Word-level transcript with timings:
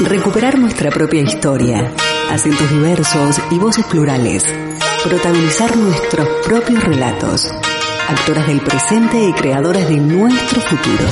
Recuperar 0.00 0.58
nuestra 0.58 0.90
propia 0.90 1.22
historia, 1.22 1.90
acentos 2.30 2.68
diversos 2.70 3.40
y 3.50 3.58
voces 3.58 3.86
plurales. 3.86 4.44
Protagonizar 5.02 5.74
nuestros 5.74 6.28
propios 6.44 6.84
relatos. 6.84 7.50
Actoras 8.06 8.46
del 8.46 8.60
presente 8.60 9.18
y 9.24 9.32
creadoras 9.32 9.88
de 9.88 9.96
nuestro 9.96 10.60
futuro. 10.60 11.04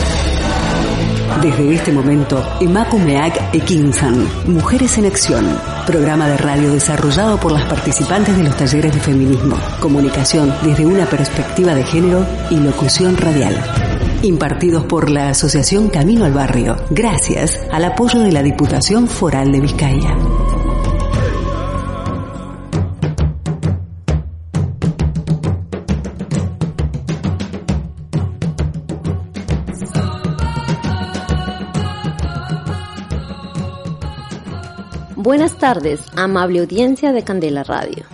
Desde 1.40 1.74
este 1.74 1.92
momento, 1.92 2.46
Emakumeak 2.60 3.54
Ekinsan, 3.54 4.28
Mujeres 4.48 4.98
en 4.98 5.06
Acción, 5.06 5.58
programa 5.86 6.28
de 6.28 6.36
radio 6.36 6.70
desarrollado 6.70 7.40
por 7.40 7.52
las 7.52 7.64
participantes 7.64 8.36
de 8.36 8.44
los 8.44 8.56
talleres 8.56 8.94
de 8.94 9.00
feminismo, 9.00 9.56
comunicación 9.80 10.54
desde 10.62 10.84
una 10.84 11.06
perspectiva 11.06 11.74
de 11.74 11.84
género 11.84 12.26
y 12.50 12.56
locución 12.56 13.16
radial. 13.16 13.83
Impartidos 14.24 14.84
por 14.84 15.10
la 15.10 15.28
Asociación 15.28 15.90
Camino 15.90 16.24
al 16.24 16.32
Barrio, 16.32 16.76
gracias 16.88 17.60
al 17.70 17.84
apoyo 17.84 18.20
de 18.20 18.32
la 18.32 18.42
Diputación 18.42 19.06
Foral 19.06 19.52
de 19.52 19.60
Vizcaya. 19.60 20.16
Buenas 35.16 35.58
tardes, 35.58 36.00
amable 36.16 36.60
audiencia 36.60 37.12
de 37.12 37.22
Candela 37.22 37.62
Radio. 37.62 38.04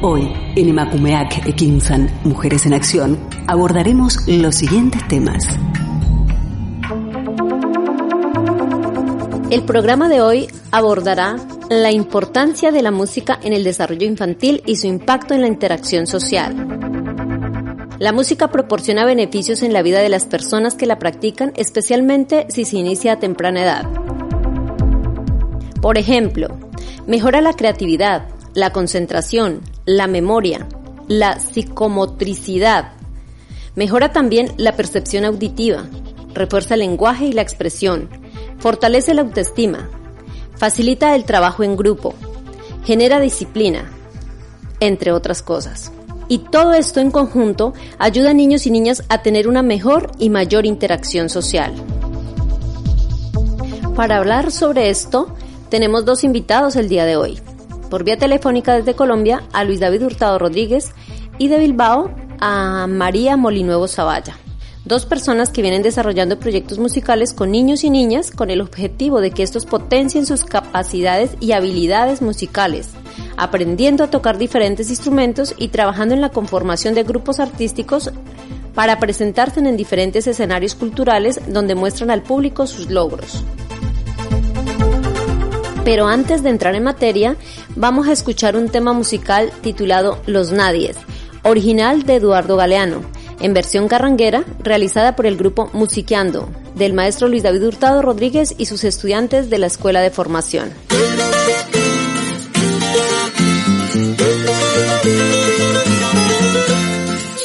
Hoy, 0.00 0.32
en 0.54 0.68
Emakumeak 0.68 1.44
Ekinsan, 1.48 2.08
Mujeres 2.22 2.66
en 2.66 2.74
Acción, 2.74 3.18
abordaremos 3.48 4.28
los 4.28 4.54
siguientes 4.54 5.06
temas. 5.08 5.44
El 9.50 9.64
programa 9.64 10.08
de 10.08 10.20
hoy 10.20 10.46
abordará 10.70 11.34
la 11.68 11.90
importancia 11.90 12.70
de 12.70 12.82
la 12.82 12.92
música 12.92 13.40
en 13.42 13.52
el 13.52 13.64
desarrollo 13.64 14.06
infantil 14.06 14.62
y 14.66 14.76
su 14.76 14.86
impacto 14.86 15.34
en 15.34 15.40
la 15.40 15.48
interacción 15.48 16.06
social. 16.06 16.54
La 17.98 18.12
música 18.12 18.52
proporciona 18.52 19.04
beneficios 19.04 19.64
en 19.64 19.72
la 19.72 19.82
vida 19.82 19.98
de 19.98 20.10
las 20.10 20.26
personas 20.26 20.76
que 20.76 20.86
la 20.86 21.00
practican, 21.00 21.52
especialmente 21.56 22.46
si 22.50 22.64
se 22.64 22.76
inicia 22.76 23.14
a 23.14 23.18
temprana 23.18 23.64
edad. 23.64 23.90
Por 25.82 25.98
ejemplo, 25.98 26.56
mejora 27.08 27.40
la 27.40 27.54
creatividad, 27.54 28.28
la 28.54 28.70
concentración, 28.70 29.60
la 29.88 30.06
memoria, 30.06 30.68
la 31.06 31.40
psicomotricidad. 31.40 32.92
Mejora 33.74 34.12
también 34.12 34.52
la 34.58 34.76
percepción 34.76 35.24
auditiva, 35.24 35.86
refuerza 36.34 36.74
el 36.74 36.80
lenguaje 36.80 37.24
y 37.24 37.32
la 37.32 37.40
expresión, 37.40 38.10
fortalece 38.58 39.14
la 39.14 39.22
autoestima, 39.22 39.88
facilita 40.56 41.16
el 41.16 41.24
trabajo 41.24 41.62
en 41.62 41.74
grupo, 41.74 42.12
genera 42.84 43.18
disciplina, 43.18 43.90
entre 44.78 45.10
otras 45.10 45.40
cosas. 45.40 45.90
Y 46.28 46.40
todo 46.40 46.74
esto 46.74 47.00
en 47.00 47.10
conjunto 47.10 47.72
ayuda 47.98 48.32
a 48.32 48.34
niños 48.34 48.66
y 48.66 48.70
niñas 48.70 49.04
a 49.08 49.22
tener 49.22 49.48
una 49.48 49.62
mejor 49.62 50.12
y 50.18 50.28
mayor 50.28 50.66
interacción 50.66 51.30
social. 51.30 51.72
Para 53.96 54.18
hablar 54.18 54.52
sobre 54.52 54.90
esto, 54.90 55.34
tenemos 55.70 56.04
dos 56.04 56.24
invitados 56.24 56.76
el 56.76 56.90
día 56.90 57.06
de 57.06 57.16
hoy. 57.16 57.40
Por 57.90 58.04
vía 58.04 58.18
telefónica 58.18 58.74
desde 58.74 58.94
Colombia 58.94 59.42
a 59.52 59.64
Luis 59.64 59.80
David 59.80 60.04
Hurtado 60.04 60.38
Rodríguez 60.38 60.92
y 61.38 61.48
de 61.48 61.58
Bilbao 61.58 62.10
a 62.40 62.86
María 62.86 63.36
Molinuevo 63.36 63.88
Zavalla. 63.88 64.36
Dos 64.84 65.06
personas 65.06 65.50
que 65.50 65.62
vienen 65.62 65.82
desarrollando 65.82 66.38
proyectos 66.38 66.78
musicales 66.78 67.34
con 67.34 67.50
niños 67.50 67.84
y 67.84 67.90
niñas 67.90 68.30
con 68.30 68.50
el 68.50 68.60
objetivo 68.60 69.20
de 69.20 69.30
que 69.30 69.42
estos 69.42 69.66
potencien 69.66 70.24
sus 70.24 70.44
capacidades 70.44 71.32
y 71.40 71.52
habilidades 71.52 72.22
musicales, 72.22 72.90
aprendiendo 73.36 74.04
a 74.04 74.10
tocar 74.10 74.38
diferentes 74.38 74.88
instrumentos 74.88 75.54
y 75.58 75.68
trabajando 75.68 76.14
en 76.14 76.20
la 76.20 76.30
conformación 76.30 76.94
de 76.94 77.04
grupos 77.04 77.40
artísticos 77.40 78.10
para 78.74 78.98
presentarse 78.98 79.60
en 79.60 79.76
diferentes 79.76 80.26
escenarios 80.26 80.74
culturales 80.74 81.40
donde 81.48 81.74
muestran 81.74 82.10
al 82.10 82.22
público 82.22 82.66
sus 82.66 82.90
logros. 82.90 83.42
Pero 85.88 86.06
antes 86.06 86.42
de 86.42 86.50
entrar 86.50 86.74
en 86.74 86.82
materia, 86.82 87.36
vamos 87.74 88.08
a 88.08 88.12
escuchar 88.12 88.58
un 88.58 88.68
tema 88.68 88.92
musical 88.92 89.50
titulado 89.62 90.20
Los 90.26 90.52
Nadies, 90.52 90.98
original 91.44 92.02
de 92.02 92.16
Eduardo 92.16 92.58
Galeano, 92.58 93.00
en 93.40 93.54
versión 93.54 93.88
carranguera, 93.88 94.44
realizada 94.62 95.16
por 95.16 95.24
el 95.24 95.38
grupo 95.38 95.70
Musiqueando, 95.72 96.50
del 96.74 96.92
maestro 96.92 97.28
Luis 97.28 97.42
David 97.42 97.68
Hurtado 97.68 98.02
Rodríguez 98.02 98.54
y 98.58 98.66
sus 98.66 98.84
estudiantes 98.84 99.48
de 99.48 99.56
la 99.56 99.66
Escuela 99.66 100.02
de 100.02 100.10
Formación. 100.10 100.74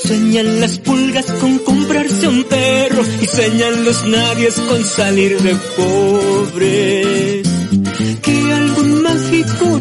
Sueñan 0.06 0.60
las 0.60 0.80
pulgas 0.80 1.32
con 1.40 1.60
comprarse 1.60 2.28
un 2.28 2.44
perro 2.44 3.04
y 3.22 3.26
sueñan 3.26 3.86
los 3.86 4.06
nadies 4.06 4.56
con 4.56 4.84
salir 4.84 5.42
de 5.42 5.56
pobres. 5.78 7.43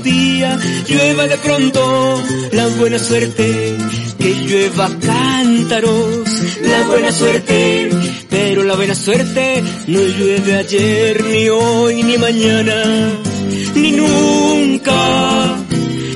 Día 0.03 0.59
llueva 0.89 1.29
de 1.29 1.39
pronto 1.39 2.23
la 2.51 2.67
buena 2.69 2.99
suerte, 2.99 3.77
que 4.19 4.35
llueva 4.35 4.91
cántaros, 5.01 6.29
la 6.63 6.83
buena 6.89 7.13
suerte. 7.13 7.91
Pero 8.29 8.65
la 8.65 8.75
buena 8.75 8.95
suerte 8.95 9.63
no 9.87 10.01
llueve 10.01 10.57
ayer, 10.57 11.25
ni 11.25 11.49
hoy, 11.49 12.03
ni 12.03 12.19
mañana, 12.19 13.13
ni 13.75 13.93
nunca 13.93 15.57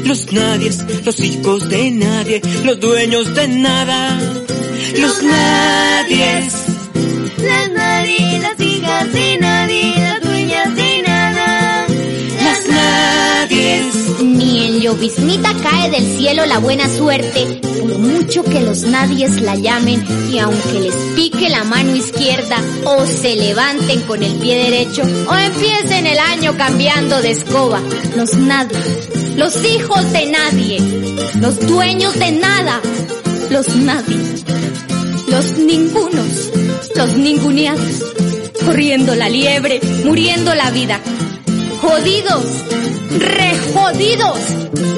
los 0.04 0.32
nadies, 0.32 0.84
los 1.04 1.20
hijos 1.20 1.68
de 1.68 1.90
nadie, 1.90 2.42
los 2.64 2.80
dueños 2.80 3.34
de 3.34 3.48
nada, 3.48 4.18
los 4.98 5.22
nadies. 5.22 6.54
Las 7.38 7.70
nadie, 7.70 8.40
las 8.40 8.60
hijas 8.60 9.12
de 9.12 9.38
nadie, 9.38 9.55
Lloviznita 14.86 15.52
cae 15.62 15.90
del 15.90 16.16
cielo 16.16 16.46
la 16.46 16.58
buena 16.58 16.88
suerte, 16.88 17.60
por 17.80 17.98
mucho 17.98 18.44
que 18.44 18.60
los 18.60 18.84
nadies 18.84 19.40
la 19.42 19.56
llamen 19.56 20.06
y 20.30 20.38
aunque 20.38 20.78
les 20.80 20.94
pique 21.16 21.48
la 21.48 21.64
mano 21.64 21.96
izquierda 21.96 22.56
o 22.84 23.04
se 23.04 23.34
levanten 23.34 24.02
con 24.02 24.22
el 24.22 24.36
pie 24.36 24.56
derecho 24.56 25.02
o 25.02 25.34
empiecen 25.34 26.06
el 26.06 26.18
año 26.20 26.56
cambiando 26.56 27.20
de 27.20 27.32
escoba, 27.32 27.80
los 28.14 28.34
nadies 28.34 29.08
los 29.36 29.54
hijos 29.64 30.12
de 30.12 30.26
nadie, 30.26 30.78
los 31.40 31.60
dueños 31.66 32.18
de 32.18 32.32
nada, 32.32 32.80
los 33.50 33.76
nadie, 33.76 34.16
los 35.28 35.58
ningunos, 35.58 36.50
los 36.94 37.16
ninguneados, 37.16 38.04
corriendo 38.64 39.14
la 39.14 39.28
liebre, 39.28 39.80
muriendo 40.04 40.54
la 40.54 40.70
vida, 40.70 41.00
jodidos, 41.80 42.44
rejodidos, 43.18 44.38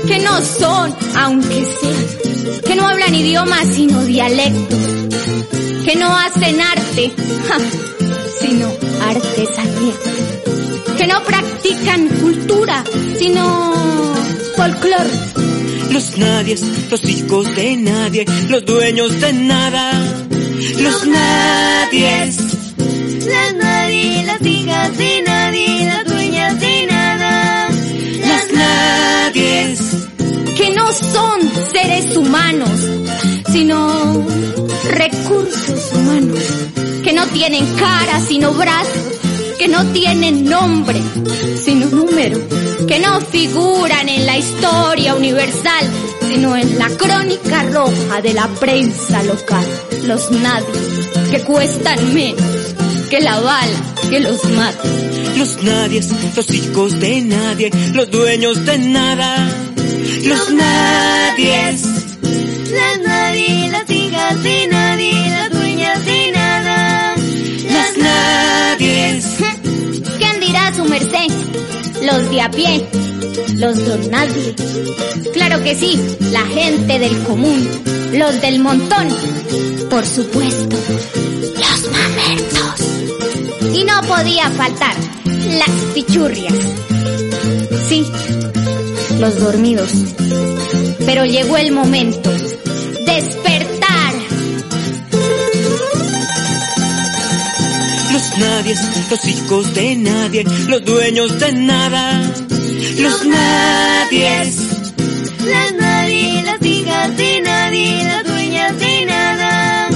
que 0.06 0.19
no 0.20 0.40
son, 0.40 0.94
aunque 1.16 1.66
sean, 1.80 2.60
que 2.66 2.75
no 2.76 2.86
hablan 2.86 3.14
idiomas 3.14 3.66
sino 3.72 4.04
dialectos, 4.04 4.78
que 5.84 5.96
no 5.96 6.16
hacen 6.16 6.60
arte, 6.60 7.12
sino 8.40 8.72
artesanía. 9.02 9.94
Que 10.96 11.06
no 11.06 11.22
practican 11.22 12.08
cultura, 12.08 12.84
sino 13.19 13.72
folclore. 14.56 15.10
Los 15.92 16.19
nadies, 16.19 16.62
los 16.90 17.04
hijos 17.04 17.54
de 17.54 17.76
nadie, 17.76 18.26
los 18.48 18.64
dueños 18.64 19.20
de 19.20 19.32
nada. 19.32 19.92
Los 20.80 21.06
nadies. 21.06 22.36
Las 23.26 23.54
nadie, 23.54 24.25
las 24.25 24.42
hijas 24.42 24.98
de 24.98 25.22
nadie, 25.22 25.86
las 25.86 26.18
Que 29.30 30.72
no 30.75 30.90
son 30.90 31.40
seres 31.70 32.16
humanos, 32.16 32.70
sino 33.52 34.26
recursos 34.84 35.92
humanos. 35.92 36.38
Que 37.04 37.12
no 37.12 37.26
tienen 37.26 37.66
cara, 37.75 38.20
sino 38.26 38.54
brazos. 38.54 39.19
Que 39.58 39.69
no 39.69 39.84
tienen 39.92 40.44
nombre, 40.44 41.02
sino 41.62 41.88
número. 41.88 42.38
Que 42.86 43.00
no 43.00 43.20
figuran 43.20 44.08
en 44.08 44.25
la 44.25 44.38
historia 44.38 45.14
universal, 45.14 45.84
sino 46.26 46.56
en 46.56 46.78
la 46.78 46.88
crónica 46.88 47.64
roja 47.64 48.22
de 48.22 48.32
la 48.32 48.48
prensa 48.48 49.22
local. 49.25 49.66
Los 50.04 50.30
nadies, 50.30 51.10
que 51.30 51.40
cuestan 51.40 52.14
menos 52.14 52.57
que 53.08 53.20
la 53.20 53.40
bala 53.40 53.78
que 54.10 54.20
los 54.20 54.44
mata. 54.50 54.82
Los 55.37 55.62
nadies, 55.62 56.08
los 56.37 56.50
hijos 56.50 56.99
de 57.00 57.22
nadie, 57.22 57.70
los 57.94 58.10
dueños 58.10 58.64
de 58.66 58.78
nada. 58.78 59.49
Los 60.25 60.50
nadies. 60.50 61.82
Las 62.70 63.00
nadie, 63.06 63.70
las 63.70 63.90
hijas 63.90 64.43
de 64.43 64.66
nadie, 64.69 65.31
las 65.31 65.48
Los 72.03 72.31
de 72.31 72.41
a 72.41 72.50
pie, 72.50 72.89
los 73.55 73.85
don 73.87 74.11
nadie. 74.11 74.55
Claro 75.33 75.62
que 75.62 75.75
sí, 75.75 76.00
la 76.33 76.45
gente 76.47 76.99
del 76.99 77.23
común, 77.25 77.69
los 78.15 78.41
del 78.41 78.61
montón. 78.61 79.09
Por 79.91 80.06
supuesto, 80.06 80.77
los 81.55 81.93
mamertos. 81.93 83.75
Y 83.75 83.85
no 83.85 84.00
podía 84.09 84.50
faltar 84.50 84.95
las 85.25 85.71
pichurrias. 85.95 86.55
Sí, 87.89 88.06
los 89.19 89.39
dormidos. 89.39 89.91
Pero 91.05 91.25
llegó 91.27 91.56
el 91.56 91.73
momento. 91.73 92.31
Los 98.19 98.37
nadies, 98.37 99.11
los 99.11 99.25
hijos 99.26 99.75
de 99.76 99.94
nadie, 99.94 100.43
los 100.67 100.85
dueños 100.85 101.38
de 101.38 101.53
nada. 101.53 102.20
Los 102.99 103.25
nadies. 103.25 104.56
Las 105.47 105.73
nadie, 105.75 106.43
las 106.43 106.61
hijas 106.67 107.17
de 107.17 107.41
nadie, 107.43 108.03
las 108.03 108.25
dueñas 108.25 108.76
de 108.76 109.06
nada. 109.06 109.88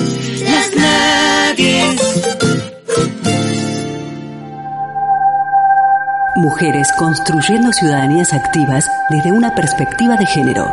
Las 0.44 0.76
nadies. 0.76 2.00
Mujeres 6.36 6.92
construyendo 6.96 7.72
ciudadanías 7.72 8.32
activas 8.32 8.88
desde 9.10 9.32
una 9.32 9.52
perspectiva 9.52 10.14
de 10.14 10.26
género. 10.26 10.72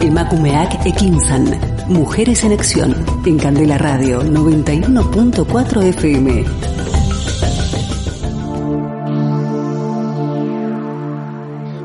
Emakumeak 0.00 0.84
Ekinsan. 0.84 1.75
Mujeres 1.88 2.42
en 2.42 2.52
Acción. 2.52 2.96
En 3.24 3.38
Candela 3.38 3.78
Radio 3.78 4.20
91.4 4.20 5.84
FM. 5.84 6.44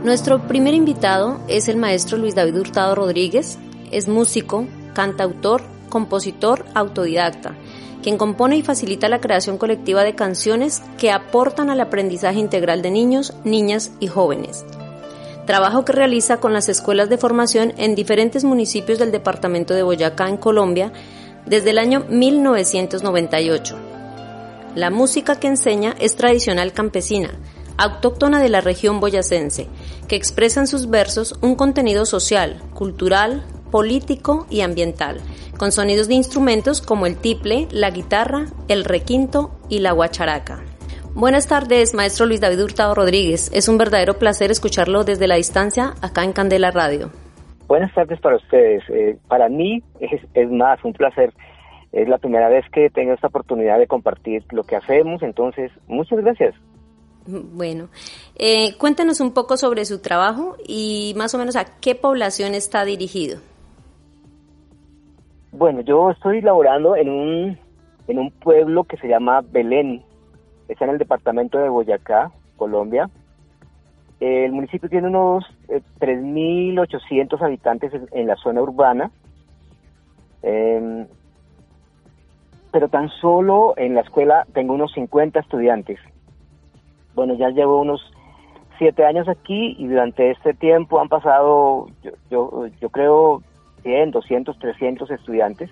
Nuestro 0.03 0.47
primer 0.47 0.73
invitado 0.73 1.39
es 1.47 1.67
el 1.67 1.77
maestro 1.77 2.17
Luis 2.17 2.33
David 2.33 2.57
Hurtado 2.57 2.95
Rodríguez. 2.95 3.59
Es 3.91 4.07
músico, 4.07 4.65
cantautor, 4.95 5.61
compositor, 5.89 6.65
autodidacta, 6.73 7.53
quien 8.01 8.17
compone 8.17 8.57
y 8.57 8.63
facilita 8.63 9.07
la 9.07 9.21
creación 9.21 9.59
colectiva 9.59 10.03
de 10.03 10.15
canciones 10.15 10.81
que 10.97 11.11
aportan 11.11 11.69
al 11.69 11.79
aprendizaje 11.79 12.39
integral 12.39 12.81
de 12.81 12.89
niños, 12.89 13.35
niñas 13.43 13.91
y 13.99 14.07
jóvenes. 14.07 14.65
Trabajo 15.51 15.83
que 15.83 15.91
realiza 15.91 16.37
con 16.37 16.53
las 16.53 16.69
escuelas 16.69 17.09
de 17.09 17.17
formación 17.17 17.73
en 17.75 17.93
diferentes 17.93 18.45
municipios 18.45 18.99
del 18.99 19.11
departamento 19.11 19.73
de 19.73 19.83
Boyacá, 19.83 20.29
en 20.29 20.37
Colombia, 20.37 20.93
desde 21.45 21.71
el 21.71 21.77
año 21.77 22.05
1998. 22.07 23.75
La 24.75 24.89
música 24.91 25.41
que 25.41 25.47
enseña 25.47 25.93
es 25.99 26.15
tradicional 26.15 26.71
campesina, 26.71 27.31
autóctona 27.75 28.41
de 28.41 28.47
la 28.47 28.61
región 28.61 29.01
boyacense, 29.01 29.67
que 30.07 30.15
expresa 30.15 30.61
en 30.61 30.67
sus 30.67 30.89
versos 30.89 31.35
un 31.41 31.55
contenido 31.55 32.05
social, 32.05 32.63
cultural, 32.73 33.43
político 33.71 34.47
y 34.49 34.61
ambiental, 34.61 35.19
con 35.57 35.73
sonidos 35.73 36.07
de 36.07 36.13
instrumentos 36.13 36.81
como 36.81 37.07
el 37.07 37.17
tiple, 37.17 37.67
la 37.71 37.91
guitarra, 37.91 38.45
el 38.69 38.85
requinto 38.85 39.51
y 39.67 39.79
la 39.79 39.91
guacharaca. 39.91 40.63
Buenas 41.13 41.47
tardes, 41.47 41.93
maestro 41.93 42.25
Luis 42.25 42.39
David 42.39 42.63
Hurtado 42.63 42.95
Rodríguez. 42.95 43.51
Es 43.53 43.67
un 43.67 43.77
verdadero 43.77 44.13
placer 44.13 44.49
escucharlo 44.49 45.03
desde 45.03 45.27
la 45.27 45.35
distancia 45.35 45.93
acá 46.01 46.23
en 46.23 46.31
Candela 46.31 46.71
Radio. 46.71 47.11
Buenas 47.67 47.93
tardes 47.93 48.19
para 48.21 48.37
ustedes. 48.37 48.81
Eh, 48.89 49.17
para 49.27 49.49
mí 49.49 49.83
es, 49.99 50.21
es 50.33 50.49
más 50.49 50.83
un 50.83 50.93
placer. 50.93 51.33
Es 51.91 52.07
la 52.07 52.17
primera 52.17 52.47
vez 52.47 52.65
que 52.71 52.89
tengo 52.89 53.13
esta 53.13 53.27
oportunidad 53.27 53.77
de 53.77 53.87
compartir 53.87 54.43
lo 54.51 54.63
que 54.63 54.77
hacemos, 54.77 55.21
entonces 55.21 55.69
muchas 55.87 56.19
gracias. 56.19 56.55
Bueno, 57.27 57.89
eh, 58.35 58.77
cuéntanos 58.77 59.19
un 59.19 59.33
poco 59.33 59.57
sobre 59.57 59.85
su 59.85 60.01
trabajo 60.01 60.55
y 60.65 61.13
más 61.17 61.35
o 61.35 61.37
menos 61.37 61.55
a 61.55 61.65
qué 61.79 61.93
población 61.93 62.55
está 62.55 62.83
dirigido. 62.85 63.39
Bueno, 65.51 65.81
yo 65.81 66.09
estoy 66.11 66.41
laborando 66.41 66.95
en 66.95 67.09
un, 67.09 67.59
en 68.07 68.17
un 68.17 68.31
pueblo 68.31 68.85
que 68.85 68.97
se 68.97 69.07
llama 69.07 69.41
Belén, 69.51 70.03
está 70.71 70.85
en 70.85 70.91
el 70.91 70.97
departamento 70.97 71.57
de 71.57 71.69
Boyacá, 71.69 72.31
Colombia. 72.57 73.09
El 74.19 74.51
municipio 74.51 74.89
tiene 74.89 75.07
unos 75.07 75.45
eh, 75.67 75.81
3.800 75.99 77.41
habitantes 77.41 77.91
en, 78.11 78.27
la 78.27 78.35
zona 78.35 78.61
urbana, 78.61 79.09
Em, 80.41 81.07
pero 82.71 82.87
tan 82.89 83.09
solo 83.09 83.73
en 83.77 83.95
la 83.95 84.01
escuela 84.01 84.45
tengo 84.53 84.73
unos 84.73 84.93
50 84.93 85.39
estudiantes. 85.39 85.99
Bueno, 87.13 87.33
ya 87.35 87.49
llevo 87.49 87.81
unos 87.81 88.01
siete 88.77 89.05
años 89.05 89.27
aquí 89.27 89.75
y 89.77 89.87
durante 89.87 90.31
este 90.31 90.53
tiempo 90.53 90.99
han 90.99 91.09
pasado, 91.09 91.87
yo, 92.01 92.11
yo, 92.29 92.67
yo 92.79 92.89
creo, 92.89 93.43
100, 93.83 94.11
200, 94.11 94.57
300 94.57 95.11
estudiantes 95.11 95.69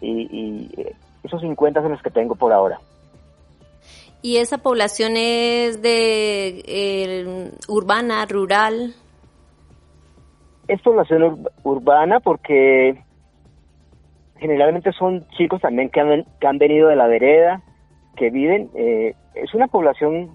y, 0.00 0.28
y 0.30 0.80
eh, 0.80 0.94
esos 1.24 1.40
50 1.40 1.82
son 1.82 1.92
los 1.92 2.02
que 2.02 2.10
tengo 2.10 2.36
por 2.36 2.52
ahora. 2.52 2.78
¿Y 4.20 4.38
esa 4.38 4.58
población 4.58 5.16
es 5.16 5.80
de 5.80 6.62
eh, 6.66 7.50
urbana, 7.68 8.26
rural? 8.26 8.94
Es 10.66 10.80
población 10.82 11.22
ur- 11.22 11.50
urbana 11.62 12.20
porque 12.20 13.02
generalmente 14.38 14.92
son 14.92 15.26
chicos 15.36 15.60
también 15.60 15.88
que 15.90 16.00
han, 16.00 16.24
que 16.40 16.46
han 16.46 16.58
venido 16.58 16.88
de 16.88 16.96
la 16.96 17.06
vereda, 17.06 17.62
que 18.16 18.30
viven, 18.30 18.70
eh, 18.74 19.14
es 19.34 19.54
una 19.54 19.68
población 19.68 20.30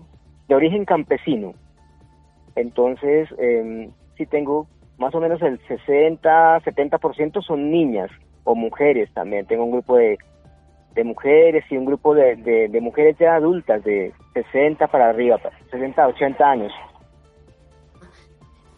de 0.47 0.55
origen 0.55 0.85
campesino. 0.85 1.53
Entonces, 2.55 3.29
eh, 3.37 3.89
sí 4.17 4.25
tengo 4.25 4.67
más 4.97 5.13
o 5.15 5.19
menos 5.19 5.41
el 5.41 5.59
60, 5.67 6.61
70% 6.61 7.41
son 7.41 7.71
niñas 7.71 8.09
o 8.43 8.55
mujeres 8.55 9.11
también. 9.13 9.45
Tengo 9.45 9.65
un 9.65 9.71
grupo 9.71 9.95
de, 9.97 10.17
de 10.93 11.03
mujeres 11.03 11.65
y 11.69 11.77
un 11.77 11.85
grupo 11.85 12.13
de, 12.13 12.35
de, 12.35 12.67
de 12.67 12.81
mujeres 12.81 13.17
ya 13.19 13.35
adultas 13.35 13.83
de 13.83 14.13
60 14.33 14.87
para 14.87 15.09
arriba, 15.09 15.39
60, 15.71 16.07
80 16.07 16.49
años. 16.49 16.71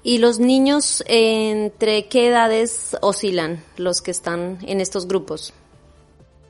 ¿Y 0.04 0.20
los 0.20 0.40
niños 0.40 1.04
entre 1.08 2.08
qué 2.08 2.28
edades 2.28 2.96
oscilan 3.02 3.58
los 3.78 4.04
que 4.04 4.12
están 4.12 4.60
en 4.68 4.80
estos 4.80 5.08
grupos? 5.08 5.52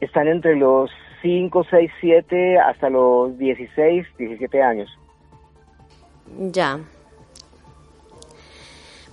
Están 0.02 0.28
entre 0.28 0.58
los 0.58 0.92
5, 1.22 1.66
6, 1.70 1.92
7 2.02 2.60
hasta 2.60 2.90
los 2.90 3.38
16, 3.38 4.06
17 4.18 4.62
años. 4.62 4.90
Ya. 6.52 6.80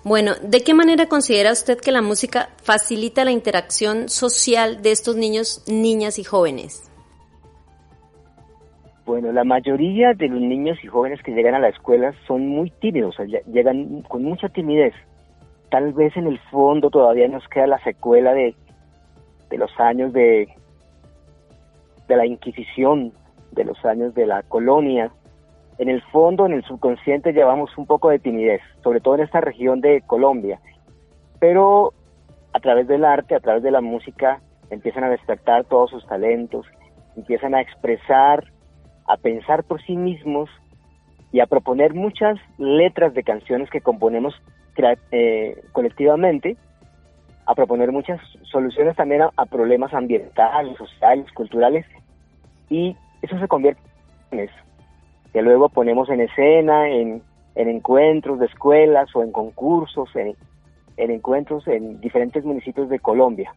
Bueno, 0.04 0.32
¿de 0.42 0.62
qué 0.62 0.74
manera 0.74 1.06
considera 1.06 1.52
usted 1.52 1.78
que 1.78 1.92
la 1.92 2.02
música 2.02 2.48
facilita 2.62 3.24
la 3.24 3.30
interacción 3.30 4.08
social 4.08 4.82
de 4.82 4.90
estos 4.90 5.14
niños, 5.16 5.62
niñas 5.68 6.18
y 6.18 6.24
jóvenes? 6.24 6.90
Bueno, 9.06 9.30
la 9.32 9.44
mayoría 9.44 10.12
de 10.14 10.28
los 10.28 10.40
niños 10.40 10.78
y 10.82 10.88
jóvenes 10.88 11.22
que 11.22 11.32
llegan 11.32 11.54
a 11.54 11.60
la 11.60 11.68
escuela 11.68 12.14
son 12.26 12.48
muy 12.48 12.70
tímidos, 12.70 13.14
o 13.14 13.16
sea, 13.16 13.26
lle- 13.26 13.44
llegan 13.52 14.02
con 14.02 14.24
mucha 14.24 14.48
timidez. 14.48 14.94
Tal 15.70 15.92
vez 15.92 16.16
en 16.16 16.26
el 16.26 16.38
fondo 16.50 16.90
todavía 16.90 17.28
nos 17.28 17.46
queda 17.48 17.66
la 17.66 17.82
secuela 17.82 18.32
de, 18.32 18.54
los 19.50 19.70
años 19.78 20.12
de 20.12 20.48
la 22.08 22.26
Inquisición, 22.26 23.12
de 23.52 23.64
los 23.64 23.84
años 23.84 24.14
de 24.14 24.26
la 24.26 24.42
colonia, 24.42 25.12
en 25.82 25.88
el 25.88 26.00
fondo, 26.00 26.46
en 26.46 26.52
el 26.52 26.62
subconsciente, 26.62 27.32
llevamos 27.32 27.76
un 27.76 27.86
poco 27.86 28.08
de 28.08 28.20
timidez, 28.20 28.60
sobre 28.84 29.00
todo 29.00 29.16
en 29.16 29.22
esta 29.22 29.40
región 29.40 29.80
de 29.80 30.00
Colombia. 30.06 30.60
Pero 31.40 31.92
a 32.52 32.60
través 32.60 32.86
del 32.86 33.04
arte, 33.04 33.34
a 33.34 33.40
través 33.40 33.64
de 33.64 33.72
la 33.72 33.80
música, 33.80 34.40
empiezan 34.70 35.02
a 35.02 35.10
despertar 35.10 35.64
todos 35.64 35.90
sus 35.90 36.06
talentos, 36.06 36.66
empiezan 37.16 37.56
a 37.56 37.60
expresar, 37.60 38.44
a 39.08 39.16
pensar 39.16 39.64
por 39.64 39.82
sí 39.82 39.96
mismos 39.96 40.48
y 41.32 41.40
a 41.40 41.46
proponer 41.46 41.94
muchas 41.94 42.38
letras 42.58 43.12
de 43.14 43.24
canciones 43.24 43.68
que 43.68 43.80
componemos 43.80 44.40
eh, 45.10 45.64
colectivamente, 45.72 46.56
a 47.44 47.56
proponer 47.56 47.90
muchas 47.90 48.20
soluciones 48.44 48.94
también 48.94 49.22
a, 49.22 49.46
problemas 49.46 49.92
ambientales, 49.92 50.78
sociales, 50.78 51.26
culturales, 51.32 51.84
y 52.70 52.96
eso 53.20 53.36
se 53.40 53.48
convierte 53.48 53.82
en 54.30 54.40
eso, 54.40 54.54
que 55.32 55.42
luego 55.42 55.68
ponemos 55.68 56.08
en 56.10 56.20
escena, 56.20 56.88
en, 56.88 57.22
encuentros 57.54 58.38
de 58.38 58.46
escuelas 58.46 59.14
o 59.14 59.22
en 59.22 59.32
concursos, 59.32 60.08
en, 60.14 60.36
encuentros 60.96 61.66
en 61.68 62.00
diferentes 62.00 62.44
municipios 62.44 62.88
de 62.88 62.98
Colombia. 62.98 63.54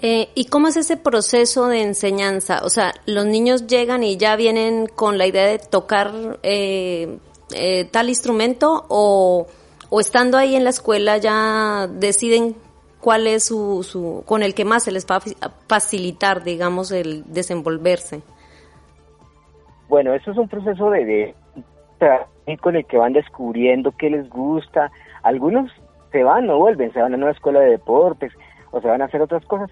Eh, 0.00 0.28
¿Y 0.34 0.44
cómo 0.46 0.68
es 0.68 0.76
ese 0.76 0.96
proceso 0.96 1.66
de 1.66 1.82
enseñanza? 1.82 2.60
O 2.64 2.70
sea, 2.70 2.94
los 3.06 3.26
niños 3.26 3.66
llegan 3.66 4.04
y 4.04 4.16
ya 4.16 4.36
vienen 4.36 4.86
con 4.86 5.18
la 5.18 5.26
idea 5.26 5.46
de 5.46 5.58
tocar 5.58 6.38
eh, 6.42 7.18
eh, 7.52 7.84
tal 7.86 8.08
instrumento 8.08 8.84
o, 8.88 9.46
o, 9.90 10.00
estando 10.00 10.38
ahí 10.38 10.54
en 10.54 10.62
la 10.62 10.70
escuela 10.70 11.16
ya 11.16 11.88
deciden 11.90 12.54
cuál 13.00 13.26
es 13.26 13.44
su, 13.44 13.82
su, 13.82 14.22
con 14.24 14.42
el 14.42 14.54
que 14.54 14.64
más 14.64 14.84
se 14.84 14.92
les 14.92 15.06
va 15.06 15.16
a 15.40 15.50
facilitar, 15.66 16.44
digamos, 16.44 16.92
el 16.92 17.24
desenvolverse. 17.26 18.22
Bueno, 19.88 20.12
eso 20.12 20.30
es 20.30 20.38
un 20.38 20.48
proceso 20.48 20.90
de, 20.90 21.34
de 21.98 22.56
con 22.58 22.76
el 22.76 22.84
que 22.86 22.98
van 22.98 23.12
descubriendo 23.12 23.92
qué 23.92 24.10
les 24.10 24.28
gusta. 24.28 24.90
Algunos 25.22 25.70
se 26.12 26.22
van, 26.22 26.46
no 26.46 26.58
vuelven, 26.58 26.92
se 26.92 27.00
van 27.00 27.14
a 27.14 27.16
una 27.16 27.30
escuela 27.30 27.60
de 27.60 27.70
deportes 27.70 28.32
o 28.70 28.80
se 28.80 28.88
van 28.88 29.02
a 29.02 29.06
hacer 29.06 29.20
otras 29.20 29.44
cosas, 29.46 29.70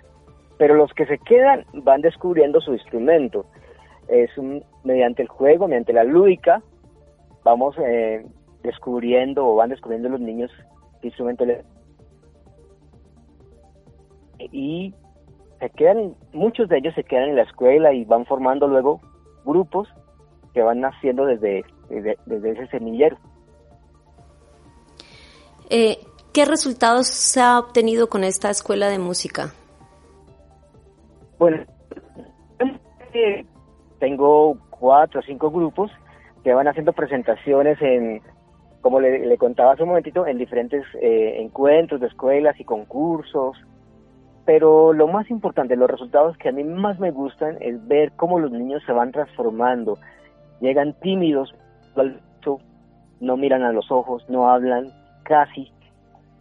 pero 0.58 0.75
los 0.75 0.92
que 0.92 1.06
se 1.06 1.18
quedan 1.18 1.64
van 1.75 2.00
descubriendo 2.00 2.61
su 2.61 2.73
instrumento. 2.73 3.46
Es 4.08 4.37
un, 4.38 4.64
mediante 4.85 5.23
el 5.23 5.28
juego, 5.28 5.66
mediante 5.66 5.92
la 5.92 6.04
lúdica, 6.04 6.62
vamos 7.44 7.76
eh, 7.78 8.25
descubriendo 8.62 9.46
o 9.46 9.56
van 9.56 9.70
descubriendo 9.70 10.08
los 10.08 10.20
niños 10.20 10.50
qué 11.00 11.08
instrumento 11.08 11.44
le 11.44 11.62
y 14.38 14.94
se 15.61 15.70
quedan 15.70 16.14
muchos 16.32 16.68
de 16.68 16.78
ellos 16.78 16.94
se 16.94 17.04
quedan 17.04 17.30
en 17.30 17.37
la 17.37 17.42
escuela 17.42 17.92
y 17.92 18.04
van 18.04 18.26
formando 18.26 18.68
luego 18.68 19.00
grupos 19.44 19.88
que 20.56 20.62
van 20.62 20.80
naciendo 20.80 21.26
desde, 21.26 21.66
desde, 21.90 22.50
ese 22.50 22.66
semillero. 22.68 23.18
Eh, 25.68 25.98
¿Qué 26.32 26.46
resultados 26.46 27.08
se 27.08 27.42
ha 27.42 27.58
obtenido 27.58 28.08
con 28.08 28.25
esta 28.25 28.48
escuela 28.48 28.88
de 28.88 28.98
música? 28.98 29.52
Bueno, 31.38 31.62
tengo 33.98 34.56
cuatro 34.70 35.20
o 35.20 35.22
cinco 35.25 35.50
grupos 35.50 35.90
que 36.42 36.54
van 36.54 36.68
haciendo 36.68 36.94
presentaciones 36.94 37.76
en, 37.82 38.22
como 38.80 38.98
le, 38.98 39.36
contaba 39.36 39.72
hace 39.72 39.82
un 39.82 39.90
momentito, 39.90 40.26
en 40.26 40.38
diferentes 40.38 40.84
eh, 41.02 41.36
encuentros 41.38 42.00
de 42.00 42.06
escuelas 42.06 42.58
y 42.58 42.64
concursos. 42.64 43.58
Pero 44.46 44.94
lo 44.94 45.06
más 45.06 45.28
importante, 45.28 45.76
los 45.76 45.90
resultados 45.90 46.38
que 46.38 46.48
a 46.48 46.52
mí 46.52 46.64
más 46.64 46.98
me 46.98 47.10
gustan 47.10 47.58
es 47.60 47.86
ver 47.86 48.12
cómo 48.16 48.38
los 48.38 48.52
niños 48.52 48.82
se 48.86 48.92
van 48.92 49.12
transformando. 49.12 49.98
Llegan 50.60 50.94
tímidos, 51.00 51.54
no 53.20 53.36
miran 53.36 53.62
a 53.62 53.72
los 53.72 53.90
ojos, 53.90 54.25
no 54.28 54.50
hablan 54.50 54.92
casi, 55.25 55.72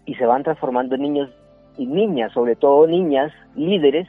y 0.06 0.16
se 0.16 0.26
van 0.26 0.44
transformando 0.44 0.96
en 0.96 1.02
niños 1.02 1.30
y 1.78 1.86
niñas, 1.86 2.32
sobre 2.34 2.56
todo 2.56 2.88
niñas 2.88 3.32
líderes, 3.56 4.08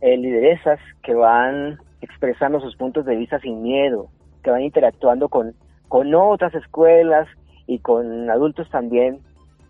eh, 0.00 0.16
lideresas 0.16 0.78
que 1.02 1.14
van 1.14 1.78
expresando 2.00 2.60
sus 2.60 2.76
puntos 2.76 3.04
de 3.04 3.16
vista 3.16 3.40
sin 3.40 3.62
miedo, 3.62 4.08
que 4.42 4.50
van 4.50 4.62
interactuando 4.62 5.28
con, 5.28 5.54
con 5.88 6.14
otras 6.14 6.54
escuelas 6.54 7.26
y 7.66 7.80
con 7.80 8.30
adultos 8.30 8.70
también 8.70 9.20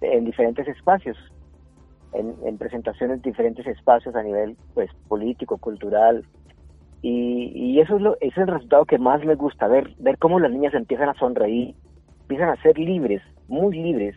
en 0.01 0.25
diferentes 0.25 0.69
espacios, 0.69 1.17
en, 2.13 2.59
presentaciones 2.59 3.17
en 3.17 3.23
diferentes 3.23 3.67
espacios 3.67 4.15
a 4.15 4.23
nivel 4.23 4.57
pues 4.75 4.91
político, 5.09 5.59
cultural. 5.59 6.25
Y, 7.03 7.53
y 7.55 7.81
eso 7.81 7.97
es, 7.97 8.03
lo, 8.03 8.17
es 8.21 8.37
el 8.37 8.49
resultado 8.49 8.85
que 8.85 8.99
más 8.99 9.25
me 9.25 9.35
gusta, 9.35 9.69
ver, 9.69 9.95
ver 9.99 10.19
cómo 10.19 10.41
las 10.41 10.51
niñas 10.51 10.75
empiezan 10.75 11.09
a 11.09 11.15
sonreír, 11.15 11.75
empiezan 12.23 12.49
a 12.51 12.63
ser 12.63 12.79
libres, 12.79 13.23
muy 13.47 13.77
libres. 13.77 14.17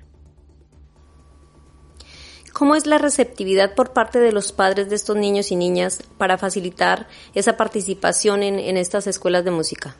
¿Cómo 2.53 2.75
es 2.75 2.85
la 2.85 2.97
receptividad 2.97 3.75
por 3.75 3.93
parte 3.93 4.19
de 4.19 4.31
los 4.31 4.51
padres 4.51 4.89
de 4.89 4.95
estos 4.95 5.15
niños 5.15 5.51
y 5.51 5.55
niñas 5.55 6.03
para 6.17 6.37
facilitar 6.37 7.07
esa 7.33 7.55
participación 7.55 8.43
en, 8.43 8.59
en 8.59 8.77
estas 8.77 9.07
escuelas 9.07 9.45
de 9.45 9.51
música? 9.51 9.95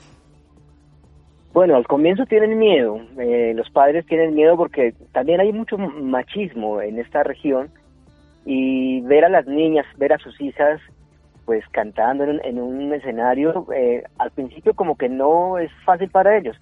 Bueno, 1.54 1.76
al 1.76 1.86
comienzo 1.86 2.26
tienen 2.26 2.58
miedo, 2.58 3.02
eh, 3.20 3.54
los 3.56 3.70
padres 3.72 4.06
tienen 4.06 4.36
miedo 4.36 4.56
porque 4.56 4.94
también 5.12 5.42
hay 5.42 5.52
mucho 5.52 5.78
machismo 5.78 6.82
en 6.82 6.98
esta 6.98 7.24
región 7.24 7.70
y 8.46 9.02
ver 9.02 9.26
a 9.26 9.30
las 9.30 9.46
niñas, 9.48 9.86
ver 9.98 10.14
a 10.14 10.18
sus 10.18 10.40
hijas 10.40 10.80
pues 11.46 11.64
cantando 11.72 12.24
en, 12.24 12.60
un 12.60 12.94
escenario, 12.94 13.66
eh, 13.74 14.04
al 14.18 14.32
principio 14.32 14.74
como 14.74 14.96
que 14.96 15.10
no 15.10 15.58
es 15.58 15.72
fácil 15.86 16.10
para 16.10 16.38
ellos, 16.38 16.56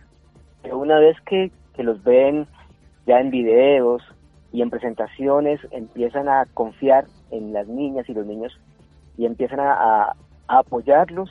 pero 0.62 0.78
una 0.78 1.00
vez 1.00 1.18
que, 1.26 1.52
los 1.78 2.04
ven 2.04 2.46
ya 3.08 3.22
en 3.22 3.32
videos 3.32 4.04
y 4.52 4.62
en 4.62 4.70
presentaciones 4.70 5.62
empiezan 5.72 6.28
a 6.28 6.46
confiar 6.54 7.06
en 7.32 7.54
las 7.54 7.70
niñas 7.70 8.10
y 8.10 8.14
los 8.14 8.26
niños 8.26 8.60
y 9.18 9.26
empiezan 9.26 9.62
a 9.62 10.14
apoyarlos 10.50 11.30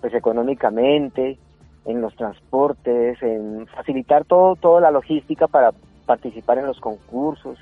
pues 0.00 0.14
económicamente, 0.14 1.38
en 1.84 2.00
los 2.00 2.14
transportes, 2.14 3.20
en 3.22 3.66
facilitar 3.68 4.24
todo, 4.24 4.56
toda 4.56 4.80
la 4.80 4.90
logística 4.90 5.48
para 5.48 5.72
participar 6.06 6.58
en 6.58 6.66
los 6.66 6.80
concursos. 6.80 7.58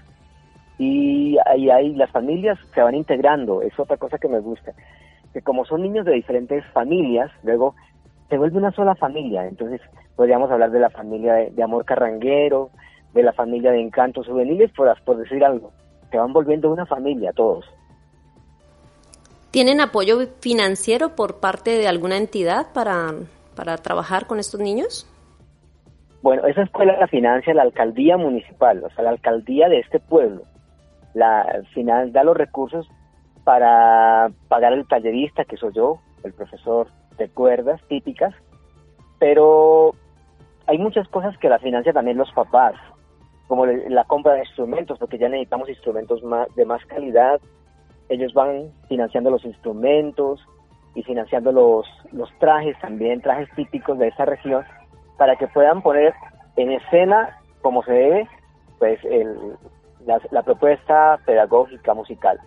Y 0.78 1.36
ahí 1.46 1.94
las 1.94 2.10
familias 2.10 2.58
se 2.74 2.82
van 2.82 2.94
integrando, 2.94 3.60
es 3.62 3.78
otra 3.78 3.98
cosa 3.98 4.18
que 4.18 4.28
me 4.28 4.40
gusta. 4.40 4.72
Que 5.32 5.42
como 5.42 5.64
son 5.64 5.82
niños 5.82 6.04
de 6.04 6.12
diferentes 6.12 6.64
familias, 6.72 7.30
luego 7.42 7.74
se 8.28 8.38
vuelve 8.38 8.58
una 8.58 8.72
sola 8.72 8.94
familia. 8.94 9.46
Entonces 9.46 9.80
podríamos 10.16 10.50
hablar 10.50 10.70
de 10.70 10.80
la 10.80 10.90
familia 10.90 11.34
de, 11.34 11.62
Amor 11.62 11.84
Carranguero, 11.84 12.70
de 13.14 13.22
la 13.22 13.32
familia 13.32 13.72
de 13.72 13.80
Encantos 13.80 14.26
Juveniles, 14.26 14.70
por, 14.72 14.92
por 15.04 15.16
decir 15.16 15.44
algo. 15.44 15.72
Se 16.10 16.18
van 16.18 16.32
volviendo 16.32 16.70
una 16.70 16.86
familia 16.86 17.32
todos. 17.32 17.64
¿Tienen 19.50 19.80
apoyo 19.80 20.18
financiero 20.40 21.16
por 21.16 21.40
parte 21.40 21.70
de 21.70 21.88
alguna 21.88 22.16
entidad 22.16 22.72
para 22.72 23.14
para 23.60 23.76
trabajar 23.76 24.26
con 24.26 24.38
estos 24.38 24.58
niños? 24.58 25.06
Bueno, 26.22 26.46
esa 26.46 26.62
escuela 26.62 26.96
la 26.98 27.08
financia 27.08 27.52
la 27.52 27.62
alcaldía 27.62 28.16
municipal, 28.16 28.82
o 28.82 28.90
sea, 28.90 29.04
la 29.04 29.10
alcaldía 29.10 29.68
de 29.68 29.80
este 29.80 30.00
pueblo. 30.00 30.44
La 31.12 31.62
final 31.74 32.10
da 32.10 32.24
los 32.24 32.36
recursos 32.36 32.88
para 33.50 34.30
pagar 34.46 34.72
el 34.74 34.86
tallerista, 34.86 35.44
que 35.44 35.56
soy 35.56 35.72
yo, 35.72 35.98
el 36.22 36.32
profesor 36.32 36.86
de 37.18 37.28
cuerdas 37.28 37.82
típicas, 37.88 38.32
pero 39.18 39.90
hay 40.68 40.78
muchas 40.78 41.08
cosas 41.08 41.36
que 41.38 41.48
la 41.48 41.58
financia 41.58 41.92
también 41.92 42.16
los 42.16 42.30
papás, 42.30 42.74
como 43.48 43.66
la 43.66 44.04
compra 44.04 44.34
de 44.34 44.44
instrumentos, 44.44 45.00
porque 45.00 45.18
ya 45.18 45.28
necesitamos 45.28 45.68
instrumentos 45.68 46.22
de 46.54 46.64
más 46.64 46.86
calidad. 46.86 47.40
Ellos 48.08 48.32
van 48.34 48.70
financiando 48.86 49.30
los 49.30 49.44
instrumentos, 49.44 50.40
y 50.94 51.02
financiando 51.02 51.50
los, 51.50 51.88
los 52.12 52.30
trajes 52.38 52.78
también, 52.78 53.20
trajes 53.20 53.48
típicos 53.56 53.98
de 53.98 54.08
esa 54.08 54.26
región, 54.26 54.64
para 55.18 55.34
que 55.34 55.48
puedan 55.48 55.82
poner 55.82 56.14
en 56.54 56.70
escena, 56.70 57.36
como 57.62 57.82
se 57.82 57.94
debe, 57.94 58.28
pues 58.78 59.04
el, 59.04 59.56
la, 60.06 60.42
propuesta 60.44 61.18
pedagógica 61.26 61.94
musical. 61.94 62.38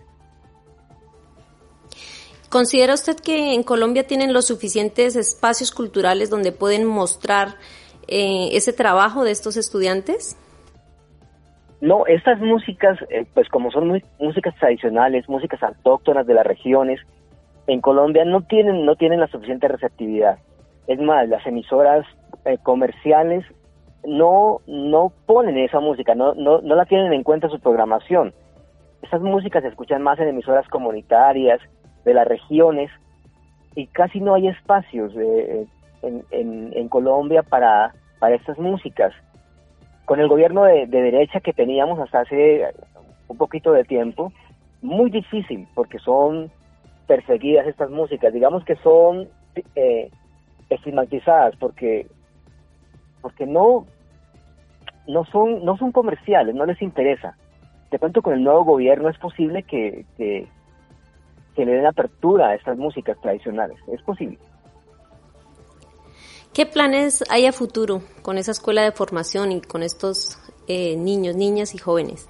¿Considera 2.54 2.94
usted 2.94 3.16
que 3.16 3.52
en 3.52 3.64
Colombia 3.64 4.06
tienen 4.06 4.32
los 4.32 4.46
suficientes 4.46 5.16
espacios 5.16 5.72
culturales 5.72 6.30
donde 6.30 6.52
pueden 6.52 6.84
mostrar 6.84 7.48
eh, 8.06 8.50
ese 8.52 8.72
trabajo 8.72 9.24
de 9.24 9.32
estos 9.32 9.56
estudiantes? 9.56 10.38
No, 11.80 12.06
estas 12.06 12.38
músicas, 12.38 12.96
eh, 13.10 13.26
pues 13.34 13.48
como 13.48 13.72
son 13.72 14.00
músicas 14.20 14.54
tradicionales, 14.54 15.28
músicas 15.28 15.60
autóctonas 15.64 16.28
de 16.28 16.34
las 16.34 16.46
regiones, 16.46 17.00
en 17.66 17.80
Colombia 17.80 18.24
no 18.24 18.42
tienen, 18.42 18.86
no 18.86 18.94
tienen 18.94 19.18
la 19.18 19.26
suficiente 19.26 19.66
receptividad. 19.66 20.38
Es 20.86 21.00
más, 21.00 21.28
las 21.28 21.44
emisoras 21.48 22.06
eh, 22.44 22.58
comerciales 22.62 23.44
no, 24.04 24.60
no 24.68 25.12
ponen 25.26 25.58
esa 25.58 25.80
música, 25.80 26.14
no, 26.14 26.34
no, 26.34 26.60
no 26.60 26.76
la 26.76 26.84
tienen 26.84 27.14
en 27.14 27.24
cuenta 27.24 27.48
su 27.48 27.58
programación. 27.58 28.32
Esas 29.02 29.22
músicas 29.22 29.64
se 29.64 29.70
escuchan 29.70 30.02
más 30.02 30.20
en 30.20 30.28
emisoras 30.28 30.68
comunitarias 30.68 31.60
de 32.04 32.14
las 32.14 32.26
regiones 32.26 32.90
y 33.74 33.86
casi 33.88 34.20
no 34.20 34.34
hay 34.34 34.48
espacios 34.48 35.12
eh, 35.16 35.66
en, 36.02 36.72
en, 36.74 36.88
Colombia 36.88 37.42
para, 37.42 37.94
para 38.18 38.36
estas 38.36 38.58
músicas. 38.58 39.12
Con 40.04 40.20
el 40.20 40.28
gobierno 40.28 40.64
de, 40.64 40.86
de, 40.86 41.02
derecha 41.02 41.40
que 41.40 41.52
teníamos 41.52 41.98
hasta 41.98 42.20
hace 42.20 42.66
un 43.28 43.38
poquito 43.38 43.72
de 43.72 43.84
tiempo, 43.84 44.32
muy 44.82 45.10
difícil 45.10 45.66
porque 45.74 45.98
son 45.98 46.50
perseguidas 47.06 47.66
estas 47.66 47.90
músicas, 47.90 48.32
digamos 48.32 48.64
que 48.64 48.76
son 48.76 49.28
eh, 49.74 50.10
estigmatizadas 50.70 51.54
porque 51.56 52.06
porque 53.20 53.46
no 53.46 53.86
no 55.06 55.24
son 55.26 55.64
no 55.64 55.76
son 55.76 55.92
comerciales, 55.92 56.54
no 56.54 56.66
les 56.66 56.80
interesa. 56.82 57.36
De 57.90 57.98
pronto 57.98 58.22
con 58.22 58.34
el 58.34 58.42
nuevo 58.42 58.64
gobierno 58.64 59.08
es 59.08 59.18
posible 59.18 59.62
que, 59.62 60.04
que 61.54 61.64
le 61.64 61.74
den 61.74 61.86
apertura 61.86 62.48
a 62.48 62.54
estas 62.54 62.76
músicas 62.76 63.20
tradicionales, 63.20 63.78
es 63.88 64.02
posible. 64.02 64.38
¿Qué 66.52 66.66
planes 66.66 67.24
hay 67.30 67.46
a 67.46 67.52
futuro 67.52 68.00
con 68.22 68.38
esa 68.38 68.52
escuela 68.52 68.82
de 68.82 68.92
formación 68.92 69.50
y 69.50 69.60
con 69.60 69.82
estos 69.82 70.38
eh, 70.68 70.96
niños, 70.96 71.34
niñas 71.34 71.74
y 71.74 71.78
jóvenes? 71.78 72.28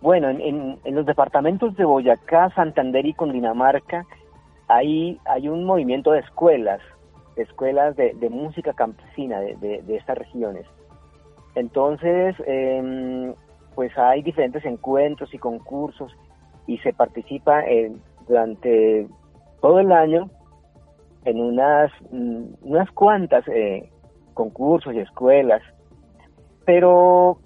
Bueno, 0.00 0.28
en, 0.30 0.78
en, 0.82 0.94
los 0.94 1.06
departamentos 1.06 1.76
de 1.76 1.84
Boyacá, 1.84 2.50
Santander 2.54 3.04
y 3.06 3.14
Cundinamarca 3.14 4.06
hay, 4.68 5.18
hay 5.24 5.48
un 5.48 5.64
movimiento 5.64 6.12
de 6.12 6.20
escuelas, 6.20 6.80
de 7.36 7.42
escuelas 7.42 7.96
de, 7.96 8.14
de 8.14 8.30
música 8.30 8.72
campesina 8.72 9.40
de, 9.40 9.56
de, 9.56 9.82
de, 9.82 9.96
estas 9.96 10.16
regiones. 10.16 10.66
Entonces, 11.54 12.34
eh, 12.46 13.34
pues 13.74 13.96
hay 13.98 14.22
diferentes 14.22 14.64
encuentros 14.64 15.32
y 15.34 15.38
concursos 15.38 16.16
y 16.66 16.78
se 16.78 16.92
participa 16.92 17.64
en, 17.64 18.00
durante 18.26 19.06
todo 19.60 19.80
el 19.80 19.92
año 19.92 20.30
en 21.24 21.40
unas, 21.40 21.90
mm, 22.10 22.44
unas 22.62 22.90
cuantas 22.92 23.46
eh, 23.48 23.90
concursos 24.34 24.94
y 24.94 24.98
escuelas. 24.98 25.62
Pero 26.64 27.38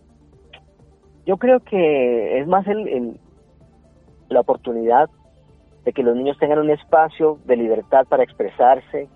yo 1.26 1.36
creo 1.36 1.60
que 1.60 2.40
es 2.40 2.46
más 2.46 2.66
el, 2.66 2.88
el, 2.88 3.20
la 4.28 4.40
oportunidad 4.40 5.10
de 5.84 5.92
que 5.92 6.02
los 6.02 6.16
niños 6.16 6.38
tengan 6.38 6.58
un 6.58 6.70
espacio 6.70 7.38
de 7.44 7.56
libertad 7.56 8.06
para 8.08 8.22
expresarse 8.22 9.08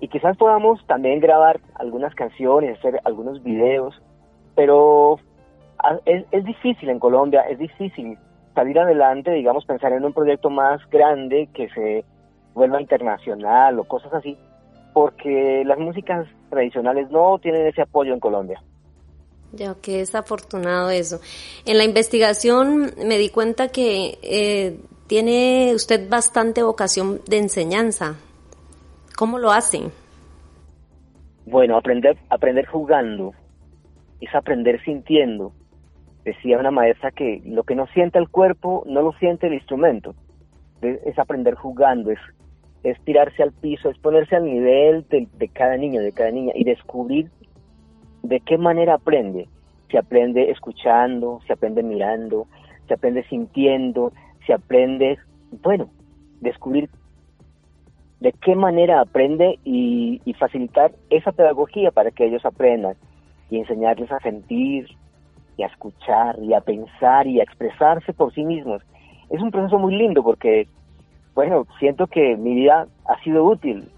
y 0.00 0.08
quizás 0.08 0.36
podamos 0.36 0.84
también 0.86 1.20
grabar 1.20 1.60
algunas 1.76 2.14
canciones, 2.14 2.78
hacer 2.78 3.00
algunos 3.04 3.42
videos, 3.42 4.00
pero 4.54 5.18
es, 6.04 6.24
es 6.30 6.44
difícil 6.44 6.88
en 6.88 6.98
Colombia, 6.98 7.42
es 7.42 7.58
difícil 7.58 8.18
salir 8.54 8.78
adelante, 8.78 9.32
digamos, 9.32 9.64
pensar 9.64 9.92
en 9.92 10.04
un 10.04 10.12
proyecto 10.12 10.50
más 10.50 10.80
grande 10.90 11.48
que 11.52 11.68
se 11.70 12.04
vuelva 12.54 12.80
internacional 12.80 13.78
o 13.78 13.84
cosas 13.84 14.12
así, 14.14 14.36
porque 14.92 15.62
las 15.66 15.78
músicas 15.78 16.26
tradicionales 16.50 17.10
no 17.10 17.38
tienen 17.38 17.66
ese 17.66 17.82
apoyo 17.82 18.14
en 18.14 18.20
Colombia. 18.20 18.62
Ya, 19.52 19.74
que 19.80 20.00
es 20.00 20.14
afortunado 20.14 20.90
eso. 20.90 21.20
En 21.64 21.78
la 21.78 21.84
investigación 21.84 22.92
me 23.04 23.18
di 23.18 23.28
cuenta 23.28 23.68
que 23.68 24.18
eh, 24.22 24.80
tiene 25.06 25.72
usted 25.74 26.08
bastante 26.08 26.62
vocación 26.62 27.20
de 27.28 27.38
enseñanza. 27.38 28.16
¿Cómo 29.16 29.38
lo 29.38 29.52
hacen? 29.52 29.92
Bueno, 31.46 31.76
aprender, 31.76 32.16
aprender 32.30 32.66
jugando, 32.66 33.32
es 34.20 34.34
aprender 34.34 34.82
sintiendo. 34.82 35.52
Decía 36.24 36.58
una 36.58 36.70
maestra 36.70 37.10
que 37.10 37.42
lo 37.44 37.64
que 37.64 37.74
no 37.74 37.86
siente 37.88 38.18
el 38.18 38.28
cuerpo 38.28 38.84
no 38.86 39.02
lo 39.02 39.12
siente 39.14 39.46
el 39.46 39.54
instrumento. 39.54 40.14
Es 40.82 41.18
aprender 41.18 41.54
jugando, 41.54 42.10
es, 42.10 42.18
tirarse 43.04 43.42
al 43.42 43.52
piso, 43.52 43.90
es 43.90 43.98
ponerse 43.98 44.36
al 44.36 44.44
nivel 44.44 45.06
de, 45.08 45.28
de 45.38 45.48
cada 45.48 45.76
niño, 45.76 46.00
de 46.00 46.12
cada 46.12 46.30
niña 46.30 46.52
y 46.54 46.64
descubrir 46.64 47.30
¿De 48.24 48.40
qué 48.40 48.56
manera 48.56 48.94
aprende? 48.94 49.48
Se 49.90 49.98
aprende 49.98 50.50
escuchando, 50.50 51.40
se 51.46 51.52
aprende 51.52 51.82
mirando, 51.82 52.46
se 52.88 52.94
aprende 52.94 53.22
sintiendo, 53.24 54.14
se 54.46 54.54
aprende, 54.54 55.18
bueno, 55.62 55.90
descubrir 56.40 56.88
de 58.20 58.32
qué 58.32 58.54
manera 58.54 59.02
aprende 59.02 59.58
y, 59.62 60.22
y, 60.24 60.32
facilitar 60.32 60.92
esa 61.10 61.32
pedagogía 61.32 61.90
para 61.90 62.12
que 62.12 62.24
ellos 62.24 62.46
aprendan 62.46 62.96
y 63.50 63.58
enseñarles 63.58 64.10
a 64.10 64.20
sentir 64.20 64.86
y 65.56 65.62
a 65.62 65.66
escuchar 65.66 66.38
y 66.42 66.54
a 66.54 66.60
pensar 66.60 67.26
y 67.26 67.40
a 67.40 67.44
expresarse 67.44 68.12
por 68.12 68.32
sí 68.32 68.44
mismos. 68.44 68.82
Es 69.30 69.40
un 69.40 69.50
proceso 69.50 69.78
muy 69.78 69.96
lindo 69.96 70.22
porque, 70.22 70.68
bueno, 71.34 71.66
siento 71.78 72.06
que 72.06 72.36
mi 72.36 72.54
vida 72.54 72.86
ha 73.06 73.22
sido 73.22 73.44
útil 73.44 73.88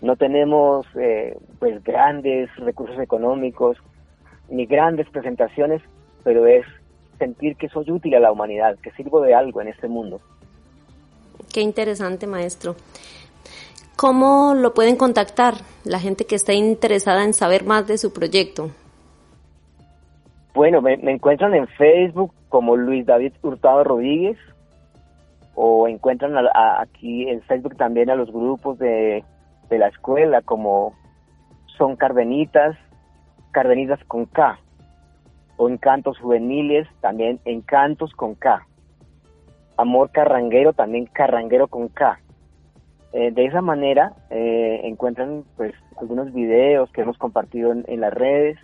no 0.00 0.16
tenemos 0.16 0.86
eh, 0.98 1.36
pues 1.58 1.82
grandes 1.84 2.54
recursos 2.56 2.98
económicos 2.98 3.76
ni 4.48 4.66
grandes 4.66 5.08
presentaciones, 5.10 5.82
pero 6.24 6.46
es 6.46 6.64
sentir 7.18 7.56
que 7.56 7.68
soy 7.68 7.90
útil 7.90 8.14
a 8.14 8.20
la 8.20 8.32
humanidad, 8.32 8.78
que 8.82 8.90
sirvo 8.92 9.20
de 9.20 9.34
algo 9.34 9.60
en 9.60 9.68
este 9.68 9.88
mundo. 9.88 10.20
Qué 11.52 11.60
interesante, 11.60 12.26
maestro. 12.26 12.76
¿Cómo 13.96 14.54
lo 14.54 14.72
pueden 14.72 14.96
contactar 14.96 15.54
la 15.84 16.00
gente 16.00 16.24
que 16.24 16.34
está 16.34 16.54
interesada 16.54 17.22
en 17.24 17.34
saber 17.34 17.64
más 17.64 17.86
de 17.86 17.98
su 17.98 18.12
proyecto? 18.12 18.70
Bueno, 20.54 20.82
me, 20.82 20.94
encuentran 20.94 21.54
en 21.54 21.66
Facebook 21.68 22.32
como 22.48 22.76
Luis 22.76 23.06
David 23.06 23.32
Hurtado 23.42 23.84
Rodríguez 23.84 24.36
o 25.54 25.88
encuentran 25.88 26.34
aquí 26.78 27.28
en 27.28 27.42
Facebook 27.42 27.76
también 27.76 28.10
a 28.10 28.14
los 28.14 28.32
grupos 28.32 28.78
de 28.78 29.24
de 29.70 29.78
la 29.78 29.88
escuela, 29.88 30.42
como 30.42 30.94
son 31.78 31.96
Cardenitas, 31.96 32.76
Cardenitas 33.52 34.02
con 34.04 34.26
K, 34.26 34.58
o 35.56 35.68
Encantos 35.68 36.18
Juveniles, 36.18 36.86
también 37.00 37.40
Encantos 37.44 38.12
con 38.12 38.34
K. 38.34 38.66
Amor 39.76 40.10
Carranguero, 40.10 40.74
también 40.74 41.06
Carranguero 41.06 41.68
con 41.68 41.88
K. 41.88 42.20
Eh, 43.12 43.30
de 43.30 43.46
esa 43.46 43.62
manera 43.62 44.12
eh, 44.28 44.82
encuentran 44.84 45.44
pues 45.56 45.72
algunos 45.98 46.32
videos 46.32 46.90
que 46.92 47.00
hemos 47.00 47.16
compartido 47.18 47.72
en, 47.72 47.84
en, 47.88 48.00
las 48.00 48.12
redes 48.12 48.56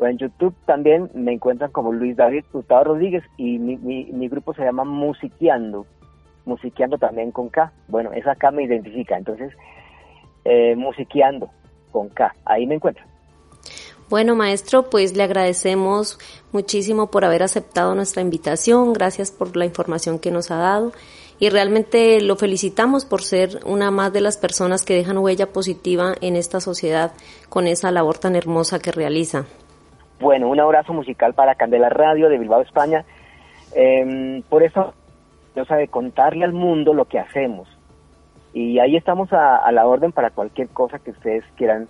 o 0.00 0.06
en 0.06 0.16
YouTube 0.16 0.54
también 0.64 1.10
me 1.14 1.34
encuentran 1.34 1.70
como 1.70 1.92
Luis 1.92 2.16
David 2.16 2.44
Gustavo 2.52 2.84
Rodríguez 2.84 3.22
y 3.36 3.58
mi, 3.58 3.76
mi, 3.76 4.06
mi 4.06 4.28
grupo 4.28 4.54
se 4.54 4.64
llama 4.64 4.84
Musiqueando, 4.84 5.86
Musiqueando 6.46 6.96
también 6.96 7.30
con 7.30 7.50
K. 7.50 7.70
Bueno, 7.86 8.10
esa 8.12 8.34
K 8.34 8.50
me 8.50 8.64
identifica, 8.64 9.18
entonces 9.18 9.52
eh, 10.44 10.74
musiqueando 10.74 11.50
con 11.92 12.08
K. 12.08 12.34
Ahí 12.46 12.66
me 12.66 12.76
encuentro. 12.76 13.04
Bueno, 14.08 14.34
maestro, 14.34 14.88
pues 14.88 15.16
le 15.16 15.22
agradecemos 15.22 16.18
muchísimo 16.50 17.10
por 17.10 17.26
haber 17.26 17.42
aceptado 17.42 17.94
nuestra 17.94 18.22
invitación, 18.22 18.94
gracias 18.94 19.30
por 19.30 19.54
la 19.54 19.66
información 19.66 20.18
que 20.18 20.30
nos 20.30 20.50
ha 20.50 20.56
dado 20.56 20.92
y 21.38 21.50
realmente 21.50 22.20
lo 22.22 22.36
felicitamos 22.36 23.04
por 23.04 23.22
ser 23.22 23.60
una 23.66 23.90
más 23.90 24.12
de 24.12 24.20
las 24.22 24.38
personas 24.38 24.84
que 24.84 24.94
dejan 24.94 25.18
huella 25.18 25.52
positiva 25.52 26.14
en 26.22 26.36
esta 26.36 26.60
sociedad 26.60 27.12
con 27.48 27.66
esa 27.66 27.90
labor 27.92 28.18
tan 28.18 28.34
hermosa 28.34 28.78
que 28.78 28.92
realiza. 28.92 29.46
Bueno, 30.20 30.48
un 30.48 30.60
abrazo 30.60 30.92
musical 30.92 31.34
para 31.34 31.54
Candela 31.54 31.88
Radio 31.88 32.28
de 32.28 32.38
Bilbao, 32.38 32.60
España. 32.60 33.04
Eh, 33.74 34.42
por 34.48 34.62
eso, 34.62 34.94
yo 35.56 35.64
sabe 35.64 35.88
contarle 35.88 36.44
al 36.44 36.52
mundo 36.52 36.92
lo 36.92 37.06
que 37.06 37.18
hacemos, 37.18 37.68
y 38.52 38.78
ahí 38.80 38.96
estamos 38.96 39.32
a, 39.32 39.56
a, 39.56 39.72
la 39.72 39.86
orden 39.86 40.12
para 40.12 40.30
cualquier 40.30 40.68
cosa 40.68 40.98
que 40.98 41.12
ustedes 41.12 41.44
quieran 41.56 41.88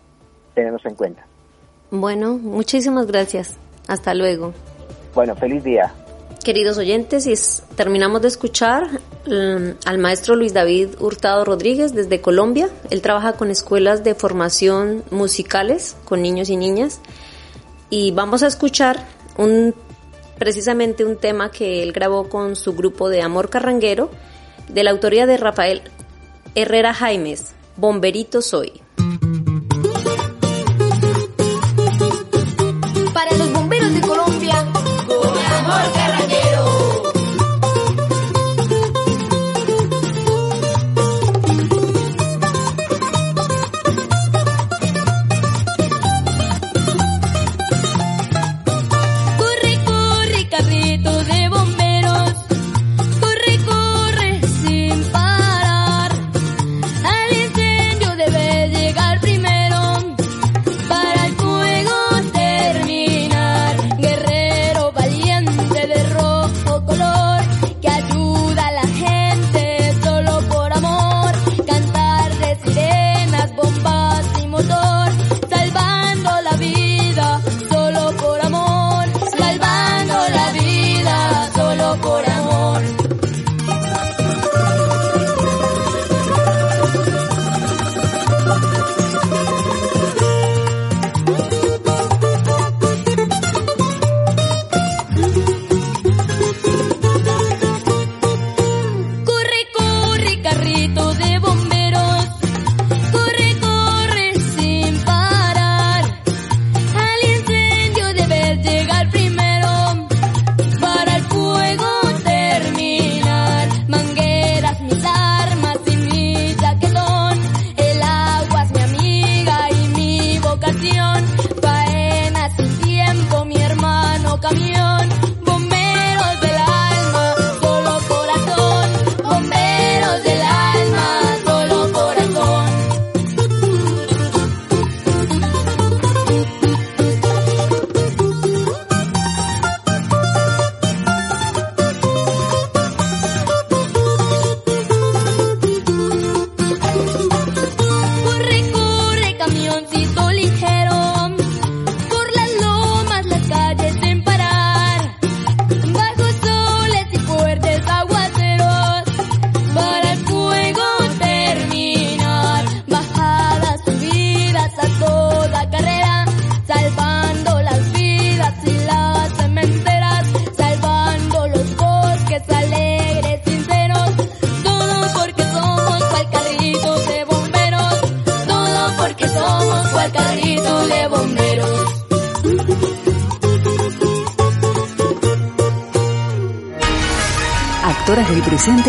tenernos 0.55 0.85
en 0.85 0.95
cuenta. 0.95 1.25
Bueno, 1.91 2.39
muchísimas 2.39 3.07
gracias. 3.07 3.59
Hasta 3.89 4.15
luego. 4.15 4.53
Bueno, 5.15 5.35
feliz 5.35 5.65
día. 5.65 5.93
Queridos 6.45 6.79
oyentes, 6.79 7.27
y 7.27 7.33
es, 7.33 7.67
terminamos 7.77 8.23
de 8.23 8.29
escuchar 8.29 8.85
um, 9.27 9.75
al 9.85 9.99
maestro 9.99 10.37
Luis 10.37 10.55
David 10.55 10.91
Hurtado 11.01 11.45
Rodríguez 11.45 11.95
desde 11.95 12.21
Colombia. 12.21 12.69
Él 12.91 13.03
trabaja 13.03 13.35
con 13.35 13.51
escuelas 13.51 14.05
de 14.05 14.15
formación 14.15 15.03
musicales 15.11 15.97
con 16.05 16.23
niños 16.23 16.49
y 16.49 16.57
niñas. 16.57 17.01
Y 17.91 18.13
vamos 18.13 18.43
a 18.45 18.47
escuchar 18.47 19.05
un, 19.37 19.75
precisamente 20.39 21.05
un 21.05 21.17
tema 21.17 21.51
que 21.51 21.83
él 21.83 21.93
grabó 21.93 22.29
con 22.29 22.57
su 22.57 22.75
grupo 22.75 23.09
de 23.09 23.21
Amor 23.21 23.51
Carranguero, 23.51 24.11
de 24.69 24.85
la 24.85 24.93
autoría 24.93 25.27
de 25.27 25.37
Rafael 25.37 25.83
Herrera 26.55 26.95
Jaimes, 26.95 27.53
Bomberito 27.77 28.41
Soy. 28.41 28.81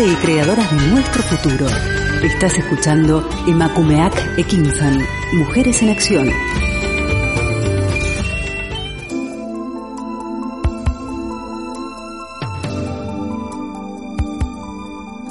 Y 0.06 0.16
creadoras 0.16 0.68
de 0.72 0.86
nuestro 0.88 1.22
futuro. 1.22 1.66
Estás 2.24 2.58
escuchando 2.58 3.24
Emakumeak 3.46 4.36
Ekinfan, 4.36 4.98
Mujeres 5.34 5.80
en 5.80 5.90
Acción. 5.90 6.28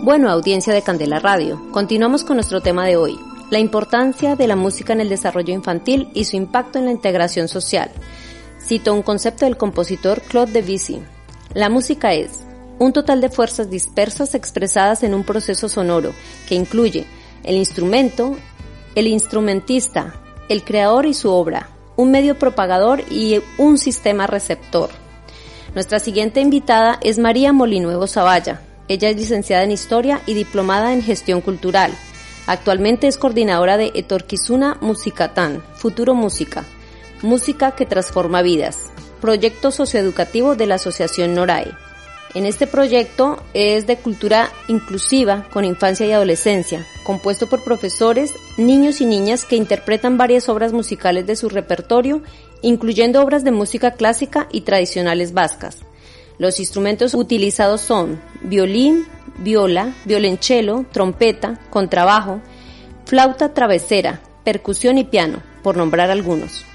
Bueno, 0.04 0.30
audiencia 0.30 0.74
de 0.74 0.82
Candela 0.82 1.20
Radio, 1.20 1.62
continuamos 1.72 2.24
con 2.24 2.38
nuestro 2.38 2.62
tema 2.62 2.86
de 2.86 2.96
hoy, 2.96 3.20
la 3.50 3.60
importancia 3.60 4.38
de 4.38 4.48
la 4.48 4.56
música 4.56 4.94
en 4.94 5.02
el 5.02 5.10
desarrollo 5.10 5.54
infantil 5.54 6.10
y 6.14 6.24
su 6.24 6.38
impacto 6.38 6.80
en 6.80 6.86
la 6.86 6.92
integración 6.92 7.50
social. 7.50 7.92
Cito 8.62 8.94
un 8.94 9.02
concepto 9.02 9.44
del 9.44 9.58
compositor 9.58 10.22
Claude 10.22 10.54
Debussy. 10.54 11.02
La 11.54 11.70
música 11.70 12.14
es 12.14 12.46
un 12.82 12.94
total 12.94 13.22
de 13.22 13.30
fuerzas 13.30 13.70
dispersas 13.70 14.34
expresadas 14.34 15.04
en 15.04 15.14
un 15.14 15.24
proceso 15.24 15.70
sonoro 15.70 16.16
que 16.50 16.56
incluye 16.56 17.06
el 17.44 17.56
instrumento, 17.56 18.36
el 18.96 19.06
instrumentista, 19.06 20.16
el 20.50 20.64
creador 20.64 21.06
y 21.06 21.14
su 21.14 21.30
obra, 21.30 21.70
un 21.96 22.10
medio 22.10 22.40
propagador 22.40 23.04
y 23.12 23.40
un 23.60 23.78
sistema 23.78 24.26
receptor. 24.26 24.90
Nuestra 25.76 26.00
siguiente 26.00 26.42
invitada 26.42 26.98
es 27.04 27.20
María 27.20 27.54
Molinuevo 27.54 28.08
Zavalla. 28.08 28.62
Ella 28.88 29.10
es 29.10 29.16
licenciada 29.16 29.64
en 29.64 29.70
Historia 29.70 30.20
y 30.26 30.34
diplomada 30.34 30.92
en 30.92 31.04
Gestión 31.04 31.42
Cultural. 31.42 31.92
Actualmente 32.48 33.08
es 33.08 33.18
coordinadora 33.18 33.78
de 33.78 33.92
Etorquizuna 33.94 34.80
Musicatán, 34.82 35.64
Futuro 35.76 36.16
Música, 36.16 36.66
música 37.22 37.76
que 37.76 37.86
transforma 37.86 38.42
vidas, 38.42 38.80
proyecto 39.22 39.70
socioeducativo 39.70 40.56
de 40.56 40.66
la 40.66 40.76
Asociación 40.76 41.36
NORAE. 41.36 41.81
En 42.34 42.46
este 42.46 42.66
proyecto 42.66 43.44
es 43.54 43.88
de 43.88 43.98
cultura 43.98 44.50
inclusiva 44.70 45.48
con 45.52 45.66
infancia 45.66 46.06
y 46.06 46.14
adolescencia, 46.14 46.88
compuesto 47.04 47.48
por 47.48 47.62
profesores, 47.62 48.34
niños 48.56 49.02
y 49.02 49.06
niñas 49.06 49.44
que 49.44 49.58
interpretan 49.58 50.18
varias 50.18 50.48
obras 50.48 50.72
musicales 50.72 51.28
de 51.28 51.36
su 51.36 51.50
repertorio, 51.50 52.22
incluyendo 52.62 53.22
obras 53.22 53.44
de 53.44 53.52
música 53.52 53.92
clásica 53.92 54.48
y 54.50 54.62
tradicionales 54.62 55.34
vascas. 55.34 55.80
Los 56.38 56.62
instrumentos 56.62 57.16
utilizados 57.16 57.82
son 57.82 58.22
violín, 58.42 59.06
viola, 59.40 59.94
violonchelo, 60.06 60.86
trompeta, 60.90 61.60
contrabajo, 61.70 62.40
flauta 63.04 63.54
travesera, 63.54 64.22
percusión 64.46 64.98
y 64.98 65.04
piano, 65.04 65.44
por 65.64 65.76
nombrar 65.76 66.10
algunos. 66.12 66.66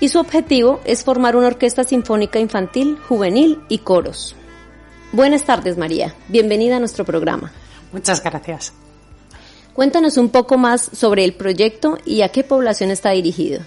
Y 0.00 0.08
su 0.08 0.18
objetivo 0.18 0.80
es 0.86 1.04
formar 1.04 1.36
una 1.36 1.48
orquesta 1.48 1.84
sinfónica 1.84 2.38
infantil, 2.38 2.96
juvenil 3.06 3.60
y 3.68 3.78
coros. 3.78 4.34
Buenas 5.16 5.44
tardes, 5.44 5.78
María. 5.78 6.14
Bienvenida 6.28 6.76
a 6.76 6.78
nuestro 6.78 7.06
programa. 7.06 7.50
Muchas 7.90 8.22
gracias. 8.22 8.74
Cuéntanos 9.72 10.18
un 10.18 10.28
poco 10.28 10.58
más 10.58 10.90
sobre 10.92 11.24
el 11.24 11.32
proyecto 11.32 11.96
y 12.04 12.20
a 12.20 12.28
qué 12.28 12.44
población 12.44 12.90
está 12.90 13.12
dirigido. 13.12 13.62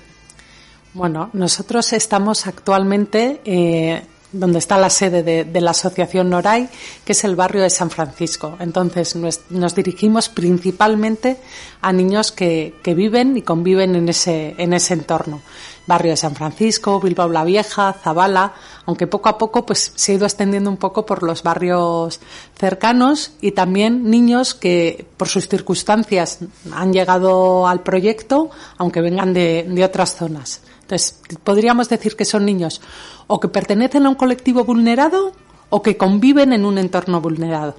Bueno, 0.94 1.32
nosotros 1.34 1.92
estamos 1.94 2.46
actualmente 2.46 3.42
eh, 3.46 4.04
donde 4.32 4.60
está 4.60 4.78
la 4.78 4.92
sede 4.92 5.24
de, 5.24 5.62
la 5.62 5.72
Asociación 5.72 6.30
Noray, 6.30 6.70
que 7.04 7.14
es 7.14 7.24
el 7.24 7.36
barrio 7.36 7.64
de 7.64 7.72
San 7.72 7.90
Francisco. 7.90 8.56
Entonces 8.60 9.16
nos, 9.16 9.76
dirigimos 9.76 10.30
principalmente 10.30 11.38
a 11.82 11.92
niños 11.92 12.32
que, 12.32 12.76
viven 12.96 13.38
y 13.38 13.42
conviven 13.42 13.96
en 13.96 14.08
ese, 14.08 14.54
en 14.60 14.74
ese 14.74 14.94
entorno. 14.94 15.42
Barrio 15.90 16.12
de 16.12 16.18
San 16.18 16.36
Francisco, 16.36 17.00
Bilbao 17.00 17.28
la 17.30 17.44
Vieja, 17.44 17.94
Zabala, 17.94 18.54
aunque 18.86 19.08
poco 19.08 19.28
a 19.28 19.40
poco 19.40 19.66
pues 19.66 19.92
se 19.96 20.12
ha 20.12 20.16
ido 20.16 20.26
extendiendo 20.26 20.70
un 20.70 20.78
poco 20.78 21.04
por 21.04 21.24
los 21.24 21.42
barrios 21.42 22.20
cercanos 22.56 23.32
y 23.42 23.54
también 23.54 24.10
niños 24.10 24.54
que 24.54 25.08
por 25.18 25.28
sus 25.28 25.50
circunstancias 25.50 26.40
han 26.72 26.94
llegado 26.94 27.68
al 27.68 27.82
proyecto, 27.82 28.52
aunque 28.78 29.02
vengan 29.02 29.34
de, 29.34 29.66
de 29.68 29.84
otras 29.84 30.16
zonas. 30.16 30.62
Entonces, 30.82 31.20
podríamos 31.44 31.90
decir 31.90 32.16
que 32.16 32.24
son 32.24 32.46
niños 32.46 32.82
o 33.26 33.40
que 33.40 33.48
pertenecen 33.48 34.06
a 34.06 34.10
un 34.10 34.16
colectivo 34.16 34.64
vulnerado 34.64 35.34
o 35.72 35.82
que 35.82 35.98
conviven 35.98 36.54
en 36.54 36.66
un 36.66 36.78
entorno 36.78 37.20
vulnerado. 37.20 37.76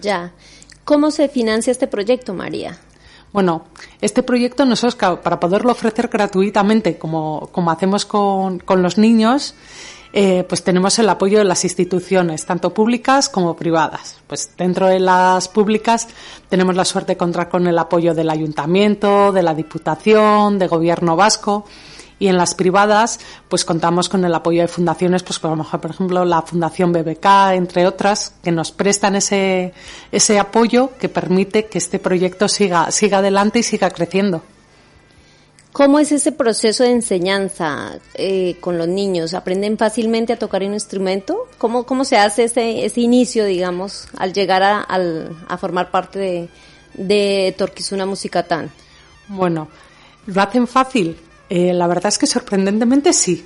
Ya. 0.00 0.30
¿Cómo 0.84 1.10
se 1.10 1.28
financia 1.28 1.72
este 1.72 1.88
proyecto, 1.88 2.34
María? 2.34 2.78
Bueno, 3.32 3.64
este 4.00 4.22
proyecto 4.22 4.64
nosotros, 4.66 4.94
para 4.94 5.40
poderlo 5.40 5.72
ofrecer 5.72 6.08
gratuitamente, 6.08 6.98
como, 6.98 7.48
como 7.52 7.70
hacemos 7.70 8.04
con, 8.04 8.58
con 8.58 8.82
los 8.82 8.98
niños, 8.98 9.54
eh, 10.12 10.44
pues 10.46 10.62
tenemos 10.62 10.98
el 10.98 11.08
apoyo 11.08 11.38
de 11.38 11.44
las 11.44 11.64
instituciones, 11.64 12.44
tanto 12.44 12.74
públicas 12.74 13.30
como 13.30 13.56
privadas. 13.56 14.20
Pues 14.26 14.50
dentro 14.58 14.86
de 14.86 15.00
las 15.00 15.48
públicas 15.48 16.08
tenemos 16.50 16.76
la 16.76 16.84
suerte 16.84 17.12
de 17.12 17.16
contar 17.16 17.48
con 17.48 17.66
el 17.66 17.78
apoyo 17.78 18.12
del 18.12 18.28
ayuntamiento, 18.28 19.32
de 19.32 19.42
la 19.42 19.54
diputación, 19.54 20.58
de 20.58 20.68
gobierno 20.68 21.16
vasco 21.16 21.64
y 22.22 22.28
en 22.28 22.36
las 22.36 22.54
privadas 22.54 23.18
pues 23.48 23.64
contamos 23.64 24.08
con 24.08 24.24
el 24.24 24.32
apoyo 24.32 24.62
de 24.62 24.68
fundaciones 24.68 25.24
pues 25.24 25.40
como 25.40 25.64
por 25.64 25.90
ejemplo 25.90 26.24
la 26.24 26.42
Fundación 26.42 26.92
BBK 26.92 27.26
entre 27.54 27.84
otras 27.84 28.34
que 28.44 28.52
nos 28.52 28.70
prestan 28.70 29.16
ese 29.16 29.74
ese 30.12 30.38
apoyo 30.38 30.90
que 31.00 31.08
permite 31.08 31.66
que 31.66 31.78
este 31.78 31.98
proyecto 31.98 32.46
siga 32.46 32.92
siga 32.92 33.18
adelante 33.18 33.58
y 33.58 33.62
siga 33.64 33.90
creciendo. 33.90 34.40
¿Cómo 35.72 35.98
es 35.98 36.12
ese 36.12 36.30
proceso 36.30 36.84
de 36.84 36.90
enseñanza 36.90 37.98
eh, 38.14 38.56
con 38.60 38.78
los 38.78 38.86
niños? 38.86 39.34
¿Aprenden 39.34 39.76
fácilmente 39.76 40.34
a 40.34 40.38
tocar 40.38 40.62
un 40.62 40.74
instrumento? 40.74 41.48
¿Cómo, 41.58 41.86
cómo 41.86 42.04
se 42.04 42.18
hace 42.18 42.44
ese, 42.44 42.84
ese 42.84 43.00
inicio, 43.00 43.46
digamos, 43.46 44.06
al 44.18 44.34
llegar 44.34 44.62
a, 44.62 44.86
a 45.48 45.56
formar 45.56 45.90
parte 45.90 46.18
de, 46.18 46.48
de 46.92 47.54
Torquizuna 47.56 48.04
Musicatán? 48.04 48.70
Bueno, 49.28 49.68
lo 50.26 50.42
hacen 50.42 50.66
fácil. 50.66 51.16
Eh, 51.54 51.74
la 51.74 51.86
verdad 51.86 52.06
es 52.06 52.16
que 52.16 52.26
sorprendentemente 52.26 53.12
sí. 53.12 53.44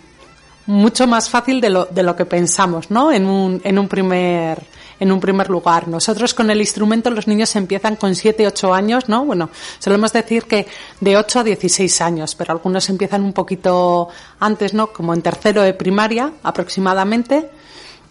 Mucho 0.66 1.08
más 1.08 1.28
fácil 1.28 1.60
de 1.60 1.70
lo, 1.70 1.86
de 1.86 2.04
lo 2.04 2.14
que 2.14 2.24
pensamos, 2.24 2.88
¿no? 2.88 3.10
En 3.10 3.26
un, 3.26 3.60
en 3.64 3.80
un 3.80 3.88
primer, 3.88 4.62
en 5.00 5.10
un 5.10 5.18
primer 5.18 5.50
lugar. 5.50 5.88
Nosotros 5.88 6.32
con 6.32 6.48
el 6.48 6.60
instrumento 6.60 7.10
los 7.10 7.26
niños 7.26 7.56
empiezan 7.56 7.96
con 7.96 8.14
7, 8.14 8.46
8 8.46 8.72
años, 8.72 9.08
¿no? 9.08 9.24
Bueno, 9.24 9.50
solemos 9.80 10.12
decir 10.12 10.44
que 10.44 10.68
de 11.00 11.16
8 11.16 11.40
a 11.40 11.42
16 11.42 12.00
años, 12.00 12.36
pero 12.36 12.52
algunos 12.52 12.88
empiezan 12.90 13.24
un 13.24 13.32
poquito 13.32 14.08
antes, 14.38 14.72
¿no? 14.72 14.92
Como 14.92 15.12
en 15.12 15.22
tercero 15.22 15.62
de 15.62 15.74
primaria 15.74 16.30
aproximadamente. 16.44 17.50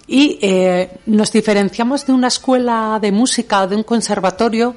Y 0.07 0.39
eh, 0.41 0.99
nos 1.05 1.31
diferenciamos 1.31 2.05
de 2.05 2.11
una 2.11 2.27
escuela 2.27 2.99
de 3.01 3.13
música 3.13 3.61
o 3.61 3.67
de 3.69 3.77
un 3.77 3.83
conservatorio 3.83 4.75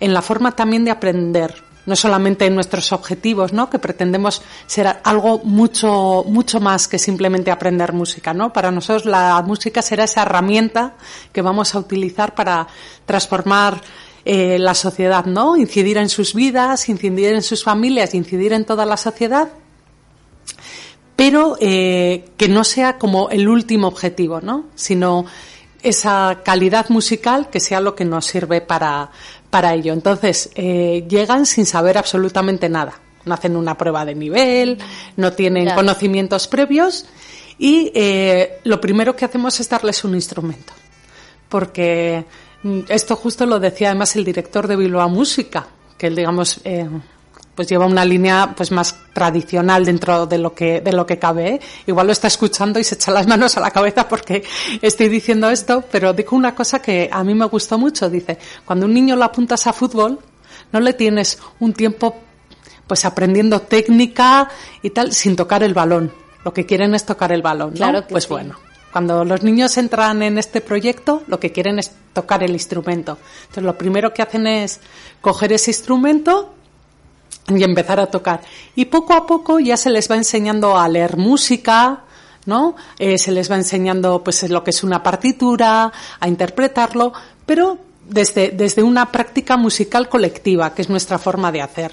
en 0.00 0.14
la 0.14 0.22
forma 0.22 0.52
también 0.52 0.86
de 0.86 0.90
aprender 0.90 1.73
no 1.86 1.96
solamente 1.96 2.46
en 2.46 2.54
nuestros 2.54 2.92
objetivos, 2.92 3.52
¿no? 3.52 3.70
Que 3.70 3.78
pretendemos 3.78 4.42
ser 4.66 4.96
algo 5.04 5.38
mucho, 5.44 6.24
mucho 6.26 6.60
más 6.60 6.88
que 6.88 6.98
simplemente 6.98 7.50
aprender 7.50 7.92
música, 7.92 8.32
¿no? 8.32 8.52
Para 8.52 8.70
nosotros 8.70 9.04
la 9.04 9.42
música 9.42 9.82
será 9.82 10.04
esa 10.04 10.22
herramienta 10.22 10.94
que 11.32 11.42
vamos 11.42 11.74
a 11.74 11.78
utilizar 11.78 12.34
para 12.34 12.66
transformar 13.06 13.80
eh, 14.24 14.58
la 14.58 14.74
sociedad, 14.74 15.26
¿no? 15.26 15.56
Incidir 15.56 15.98
en 15.98 16.08
sus 16.08 16.34
vidas, 16.34 16.88
incidir 16.88 17.34
en 17.34 17.42
sus 17.42 17.62
familias, 17.62 18.14
incidir 18.14 18.52
en 18.52 18.64
toda 18.64 18.86
la 18.86 18.96
sociedad 18.96 19.48
pero 21.16 21.56
eh, 21.60 22.24
que 22.36 22.48
no 22.48 22.64
sea 22.64 22.98
como 22.98 23.30
el 23.30 23.48
último 23.48 23.86
objetivo, 23.86 24.40
¿no? 24.40 24.66
Sino 24.74 25.26
esa 25.82 26.40
calidad 26.44 26.88
musical 26.88 27.50
que 27.50 27.60
sea 27.60 27.80
lo 27.80 27.94
que 27.94 28.04
nos 28.04 28.26
sirve 28.26 28.60
para, 28.60 29.10
para 29.54 29.72
ello. 29.72 29.92
Entonces, 29.92 30.50
eh, 30.56 31.06
llegan 31.08 31.46
sin 31.46 31.64
saber 31.64 31.96
absolutamente 31.96 32.68
nada. 32.68 32.94
No 33.24 33.34
hacen 33.34 33.54
una 33.54 33.78
prueba 33.78 34.04
de 34.04 34.16
nivel, 34.16 34.78
no 35.16 35.32
tienen 35.32 35.72
conocimientos 35.76 36.48
previos 36.48 37.06
y 37.56 37.92
eh, 37.94 38.58
lo 38.64 38.80
primero 38.80 39.14
que 39.14 39.24
hacemos 39.24 39.60
es 39.60 39.68
darles 39.68 40.02
un 40.02 40.16
instrumento. 40.16 40.72
Porque 41.48 42.24
mm, 42.64 42.80
esto 42.88 43.14
justo 43.14 43.46
lo 43.46 43.60
decía 43.60 43.90
además 43.90 44.16
el 44.16 44.24
director 44.24 44.66
de 44.66 44.74
Bilbao 44.74 45.08
Música, 45.08 45.68
que 45.96 46.08
él, 46.08 46.16
digamos, 46.16 46.60
eh, 46.64 46.88
pues 47.54 47.68
lleva 47.68 47.86
una 47.86 48.04
línea 48.04 48.52
pues 48.56 48.70
más 48.72 48.96
tradicional 49.12 49.84
dentro 49.84 50.26
de 50.26 50.38
lo 50.38 50.54
que 50.54 50.80
de 50.80 50.92
lo 50.92 51.06
que 51.06 51.18
cabe. 51.18 51.54
¿eh? 51.54 51.60
Igual 51.86 52.06
lo 52.06 52.12
está 52.12 52.28
escuchando 52.28 52.78
y 52.78 52.84
se 52.84 52.96
echa 52.96 53.12
las 53.12 53.26
manos 53.26 53.56
a 53.56 53.60
la 53.60 53.70
cabeza 53.70 54.08
porque 54.08 54.44
estoy 54.82 55.08
diciendo 55.08 55.50
esto, 55.50 55.84
pero 55.90 56.12
dijo 56.12 56.36
una 56.36 56.54
cosa 56.54 56.80
que 56.80 57.08
a 57.10 57.22
mí 57.22 57.34
me 57.34 57.46
gustó 57.46 57.78
mucho. 57.78 58.10
Dice, 58.10 58.38
cuando 58.64 58.86
un 58.86 58.94
niño 58.94 59.16
lo 59.16 59.24
apuntas 59.24 59.66
a 59.66 59.72
fútbol, 59.72 60.18
no 60.72 60.80
le 60.80 60.92
tienes 60.94 61.38
un 61.60 61.72
tiempo 61.72 62.16
pues 62.86 63.04
aprendiendo 63.04 63.60
técnica 63.60 64.48
y 64.82 64.90
tal 64.90 65.12
sin 65.12 65.36
tocar 65.36 65.62
el 65.62 65.74
balón. 65.74 66.12
Lo 66.44 66.52
que 66.52 66.66
quieren 66.66 66.94
es 66.94 67.06
tocar 67.06 67.32
el 67.32 67.40
balón, 67.40 67.70
¿no? 67.70 67.76
Claro 67.76 68.06
pues 68.06 68.28
bueno. 68.28 68.56
Cuando 68.92 69.24
los 69.24 69.42
niños 69.42 69.76
entran 69.76 70.22
en 70.22 70.38
este 70.38 70.60
proyecto, 70.60 71.24
lo 71.26 71.40
que 71.40 71.50
quieren 71.50 71.80
es 71.80 71.90
tocar 72.12 72.44
el 72.44 72.52
instrumento. 72.52 73.18
Entonces, 73.40 73.64
lo 73.64 73.76
primero 73.76 74.14
que 74.14 74.22
hacen 74.22 74.46
es 74.46 74.78
coger 75.20 75.52
ese 75.52 75.72
instrumento 75.72 76.54
y 77.48 77.62
empezar 77.62 78.00
a 78.00 78.06
tocar. 78.06 78.40
Y 78.74 78.86
poco 78.86 79.12
a 79.12 79.26
poco 79.26 79.60
ya 79.60 79.76
se 79.76 79.90
les 79.90 80.10
va 80.10 80.16
enseñando 80.16 80.76
a 80.76 80.88
leer 80.88 81.16
música, 81.16 82.04
¿no? 82.46 82.74
Eh, 82.98 83.18
se 83.18 83.32
les 83.32 83.50
va 83.50 83.56
enseñando 83.56 84.22
pues 84.22 84.48
lo 84.48 84.64
que 84.64 84.70
es 84.70 84.82
una 84.82 85.02
partitura, 85.02 85.92
a 86.20 86.28
interpretarlo, 86.28 87.12
pero 87.44 87.78
desde, 88.08 88.50
desde 88.50 88.82
una 88.82 89.10
práctica 89.10 89.56
musical 89.56 90.08
colectiva, 90.08 90.74
que 90.74 90.82
es 90.82 90.88
nuestra 90.88 91.18
forma 91.18 91.52
de 91.52 91.62
hacer. 91.62 91.92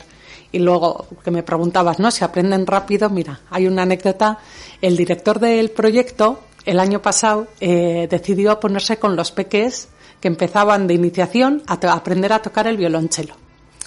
Y 0.53 0.59
luego, 0.59 1.07
que 1.23 1.31
me 1.31 1.43
preguntabas, 1.43 1.99
¿no? 1.99 2.11
Si 2.11 2.23
aprenden 2.23 2.67
rápido, 2.67 3.09
mira, 3.09 3.39
hay 3.49 3.67
una 3.67 3.83
anécdota. 3.83 4.39
El 4.81 4.97
director 4.97 5.39
del 5.39 5.71
proyecto, 5.71 6.41
el 6.65 6.79
año 6.79 7.01
pasado, 7.01 7.47
eh, 7.61 8.07
decidió 8.09 8.59
ponerse 8.59 8.97
con 8.97 9.15
los 9.15 9.31
peques 9.31 9.87
que 10.19 10.27
empezaban 10.27 10.87
de 10.87 10.93
iniciación 10.93 11.63
a, 11.67 11.75
aprender 11.93 12.33
a 12.33 12.41
tocar 12.41 12.67
el 12.67 12.77
violonchelo. 12.77 13.33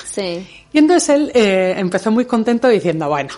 Sí. 0.05 0.64
Y 0.75 0.79
entonces 0.79 1.09
él 1.09 1.33
eh, 1.35 1.75
empezó 1.79 2.11
muy 2.11 2.25
contento 2.25 2.67
diciendo, 2.69 3.09
bueno, 3.09 3.31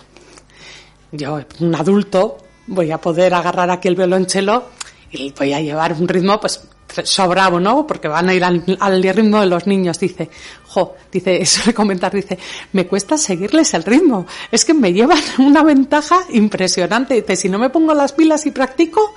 yo, 1.11 1.39
un 1.59 1.75
adulto, 1.75 2.39
voy 2.65 2.91
a 2.91 2.97
poder 2.97 3.35
agarrar 3.35 3.69
aquí 3.69 3.87
el 3.87 3.95
violonchelo 3.95 4.65
y 5.11 5.31
voy 5.37 5.53
a 5.53 5.61
llevar 5.61 5.93
un 5.93 6.07
ritmo, 6.07 6.39
pues, 6.39 6.67
sobrado, 7.03 7.59
¿no? 7.59 7.85
Porque 7.85 8.07
van 8.07 8.27
a 8.27 8.33
ir 8.33 8.43
al, 8.43 8.63
al 8.79 9.03
ritmo 9.03 9.39
de 9.39 9.45
los 9.45 9.67
niños, 9.67 9.99
dice. 9.99 10.31
Jo, 10.65 10.95
dice, 11.11 11.45
suele 11.45 11.75
comentar, 11.75 12.11
dice, 12.11 12.39
me 12.73 12.87
cuesta 12.87 13.19
seguirles 13.19 13.71
el 13.75 13.83
ritmo. 13.83 14.25
Es 14.51 14.65
que 14.65 14.73
me 14.73 14.91
llevan 14.91 15.21
una 15.37 15.61
ventaja 15.61 16.21
impresionante. 16.31 17.13
Dice, 17.13 17.35
si 17.35 17.49
no 17.49 17.59
me 17.59 17.69
pongo 17.69 17.93
las 17.93 18.13
pilas 18.13 18.47
y 18.47 18.51
practico, 18.51 19.13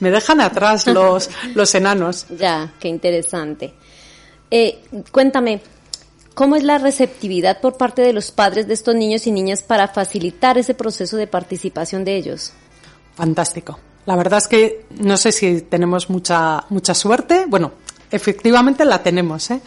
me 0.00 0.10
dejan 0.10 0.42
atrás 0.42 0.86
los, 0.88 1.30
los 1.54 1.74
enanos. 1.74 2.26
Ya, 2.36 2.74
qué 2.78 2.88
interesante. 2.88 3.72
Eh, 4.50 4.80
cuéntame, 5.10 5.62
¿cómo 6.34 6.56
es 6.56 6.62
la 6.62 6.78
receptividad 6.78 7.60
por 7.60 7.76
parte 7.76 8.02
de 8.02 8.12
los 8.12 8.30
padres 8.30 8.66
de 8.66 8.74
estos 8.74 8.94
niños 8.94 9.26
y 9.26 9.32
niñas 9.32 9.62
para 9.62 9.88
facilitar 9.88 10.58
ese 10.58 10.74
proceso 10.74 11.16
de 11.16 11.26
participación 11.26 12.04
de 12.04 12.16
ellos? 12.16 12.52
Fantástico. 13.14 13.78
La 14.06 14.16
verdad 14.16 14.38
es 14.38 14.48
que 14.48 14.86
no 14.98 15.16
sé 15.16 15.32
si 15.32 15.60
tenemos 15.62 16.10
mucha, 16.10 16.64
mucha 16.70 16.94
suerte. 16.94 17.44
Bueno, 17.46 17.72
efectivamente 18.10 18.84
la 18.84 19.02
tenemos, 19.02 19.50
¿eh? 19.50 19.60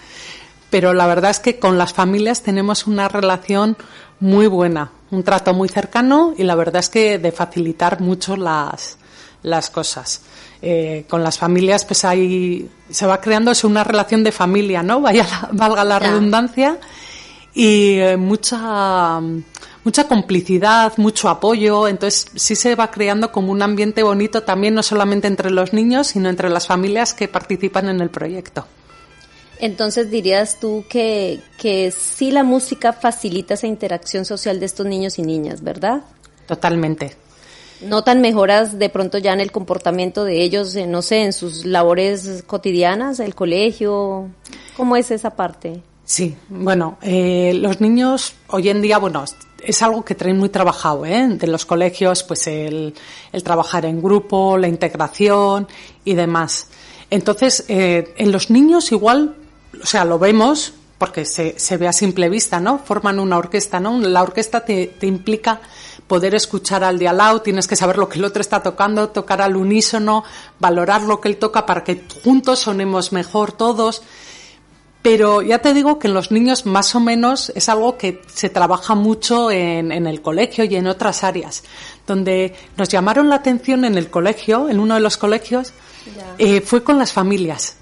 Pero 0.70 0.94
la 0.94 1.08
verdad 1.08 1.32
es 1.32 1.40
que 1.40 1.58
con 1.58 1.78
las 1.78 1.94
familias 1.94 2.42
tenemos 2.42 2.88
una 2.88 3.08
relación 3.08 3.78
muy 4.20 4.48
buena, 4.48 4.92
un 5.12 5.24
trato 5.24 5.54
muy 5.54 5.70
cercano 5.70 6.34
y 6.38 6.44
la 6.44 6.56
verdad 6.56 6.80
es 6.80 6.90
que 6.90 7.18
de 7.18 7.32
facilitar 7.32 8.02
mucho 8.02 8.36
las, 8.36 8.98
las 9.42 9.70
cosas. 9.70 10.22
Eh, 10.68 11.06
con 11.08 11.22
las 11.22 11.38
familias 11.38 11.86
pues 11.86 12.04
hay, 12.06 12.68
se 12.90 13.06
va 13.06 13.22
creando 13.22 13.52
eso, 13.52 13.68
una 13.68 13.84
relación 13.84 14.24
de 14.24 14.32
familia, 14.32 14.82
¿no? 14.82 15.00
Vaya, 15.00 15.24
la- 15.30 15.50
valga 15.54 15.84
la 15.84 16.00
Ya. 16.00 16.08
redundancia 16.10 16.80
y 17.54 18.00
eh, 18.00 18.18
mucha 18.18 19.20
mucha 19.84 20.08
complicidad, 20.08 20.94
mucho 20.98 21.30
apoyo, 21.30 21.88
entonces 21.88 22.26
sí 22.34 22.56
se 22.56 22.74
va 22.74 22.90
creando 22.90 23.32
como 23.32 23.52
un 23.52 23.62
ambiente 23.62 24.02
bonito 24.02 24.42
también 24.42 24.74
no 24.74 24.82
solamente 24.82 25.28
entre 25.28 25.52
los 25.52 25.72
niños, 25.74 26.08
sino 26.08 26.30
entre 26.30 26.50
las 26.50 26.66
familias 26.66 27.14
que 27.14 27.28
participan 27.28 27.88
en 27.90 28.02
el 28.02 28.10
proyecto. 28.10 28.66
Entonces 29.60 30.10
dirías 30.10 30.60
tú 30.60 30.84
que, 30.90 31.40
que 31.60 31.92
sí 31.92 32.32
la 32.32 32.44
música 32.44 32.92
facilita 32.94 33.54
esa 33.54 33.68
interacción 33.68 34.26
social 34.26 34.60
de 34.60 34.66
estos 34.66 34.88
niños 34.88 35.20
y 35.20 35.22
niñas, 35.22 35.62
¿verdad? 35.62 36.02
Totalmente. 36.48 37.16
¿Notan 37.82 38.22
mejoras 38.22 38.80
de 38.80 38.90
pronto 38.90 39.18
ya 39.18 39.34
en 39.34 39.42
el 39.42 39.52
comportamiento 39.52 40.24
de 40.24 40.42
ellos, 40.42 40.76
eh, 40.76 40.88
no 40.88 41.02
sé, 41.02 41.24
en 41.24 41.34
sus 41.34 41.66
labores 41.66 42.44
cotidianas, 42.48 43.20
el 43.20 43.36
colegio? 43.36 44.30
¿Cómo 44.78 44.96
es 44.96 45.12
esa 45.12 45.32
parte? 45.32 45.82
Sí, 46.06 46.36
bueno, 46.50 46.98
eh, 47.02 47.54
los 47.56 47.82
niños 47.82 48.36
hoy 48.48 48.70
en 48.70 48.82
día, 48.82 49.00
bueno, 49.00 49.26
es 49.62 49.82
algo 49.82 50.06
que 50.06 50.16
traen 50.16 50.38
muy 50.38 50.50
trabajado, 50.50 51.06
¿eh? 51.06 51.28
De 51.28 51.48
los 51.48 51.66
colegios, 51.66 52.24
pues 52.24 52.46
el, 52.48 52.94
el 53.32 53.44
trabajar 53.44 53.86
en 53.86 54.02
grupo, 54.02 54.58
la 54.58 54.68
integración 54.68 55.68
y 56.04 56.14
demás. 56.14 56.68
Entonces, 57.10 57.66
eh, 57.68 58.14
en 58.18 58.32
los 58.32 58.50
niños 58.52 58.92
igual, 58.92 59.36
o 59.82 59.86
sea, 59.86 60.06
lo 60.06 60.20
vemos 60.20 60.74
porque 60.98 61.26
se, 61.26 61.60
se 61.60 61.78
ve 61.78 61.88
a 61.88 61.94
simple 61.94 62.30
vista, 62.30 62.60
¿no? 62.60 62.80
Forman 62.80 63.20
una 63.20 63.38
orquesta, 63.38 63.80
¿no? 63.80 64.00
La 64.00 64.22
orquesta 64.22 64.64
te, 64.64 64.88
te 64.88 65.08
implica 65.08 65.60
poder 66.08 66.36
escuchar 66.36 66.84
al 66.84 67.00
de 67.00 67.08
al 67.08 67.18
lado, 67.18 67.42
tienes 67.42 67.68
que 67.68 67.76
saber 67.76 67.98
lo 67.98 68.10
que 68.10 68.20
el 68.20 68.26
otro 68.26 68.42
está 68.42 68.62
tocando, 68.62 69.10
tocar 69.10 69.42
al 69.42 69.56
unísono, 69.56 70.24
valorar 70.60 71.02
lo 71.02 71.20
que 71.20 71.30
él 71.30 71.38
toca 71.38 71.66
para 71.66 71.84
que 71.84 72.04
juntos 72.24 72.60
sonemos 72.60 73.12
mejor 73.12 73.52
todos. 73.52 74.04
Pero 75.02 75.44
ya 75.44 75.60
te 75.60 75.74
digo 75.76 76.00
que 76.00 76.08
en 76.08 76.16
los 76.16 76.32
niños 76.32 76.66
más 76.66 76.96
o 76.96 77.00
menos 77.00 77.52
es 77.56 77.70
algo 77.70 77.96
que 77.96 78.24
se 78.26 78.50
trabaja 78.50 78.96
mucho 78.96 79.52
en, 79.52 79.92
en 79.92 80.08
el 80.08 80.24
colegio 80.24 80.66
y 80.66 80.76
en 80.76 80.88
otras 80.88 81.24
áreas. 81.24 81.64
Donde 82.08 82.56
nos 82.76 82.90
llamaron 82.90 83.30
la 83.30 83.36
atención 83.36 83.86
en 83.86 84.00
el 84.00 84.10
colegio, 84.10 84.68
en 84.68 84.80
uno 84.80 84.96
de 84.96 85.02
los 85.02 85.18
colegios, 85.18 85.74
eh, 86.38 86.62
fue 86.62 86.84
con 86.84 86.98
las 86.98 87.14
familias. 87.14 87.78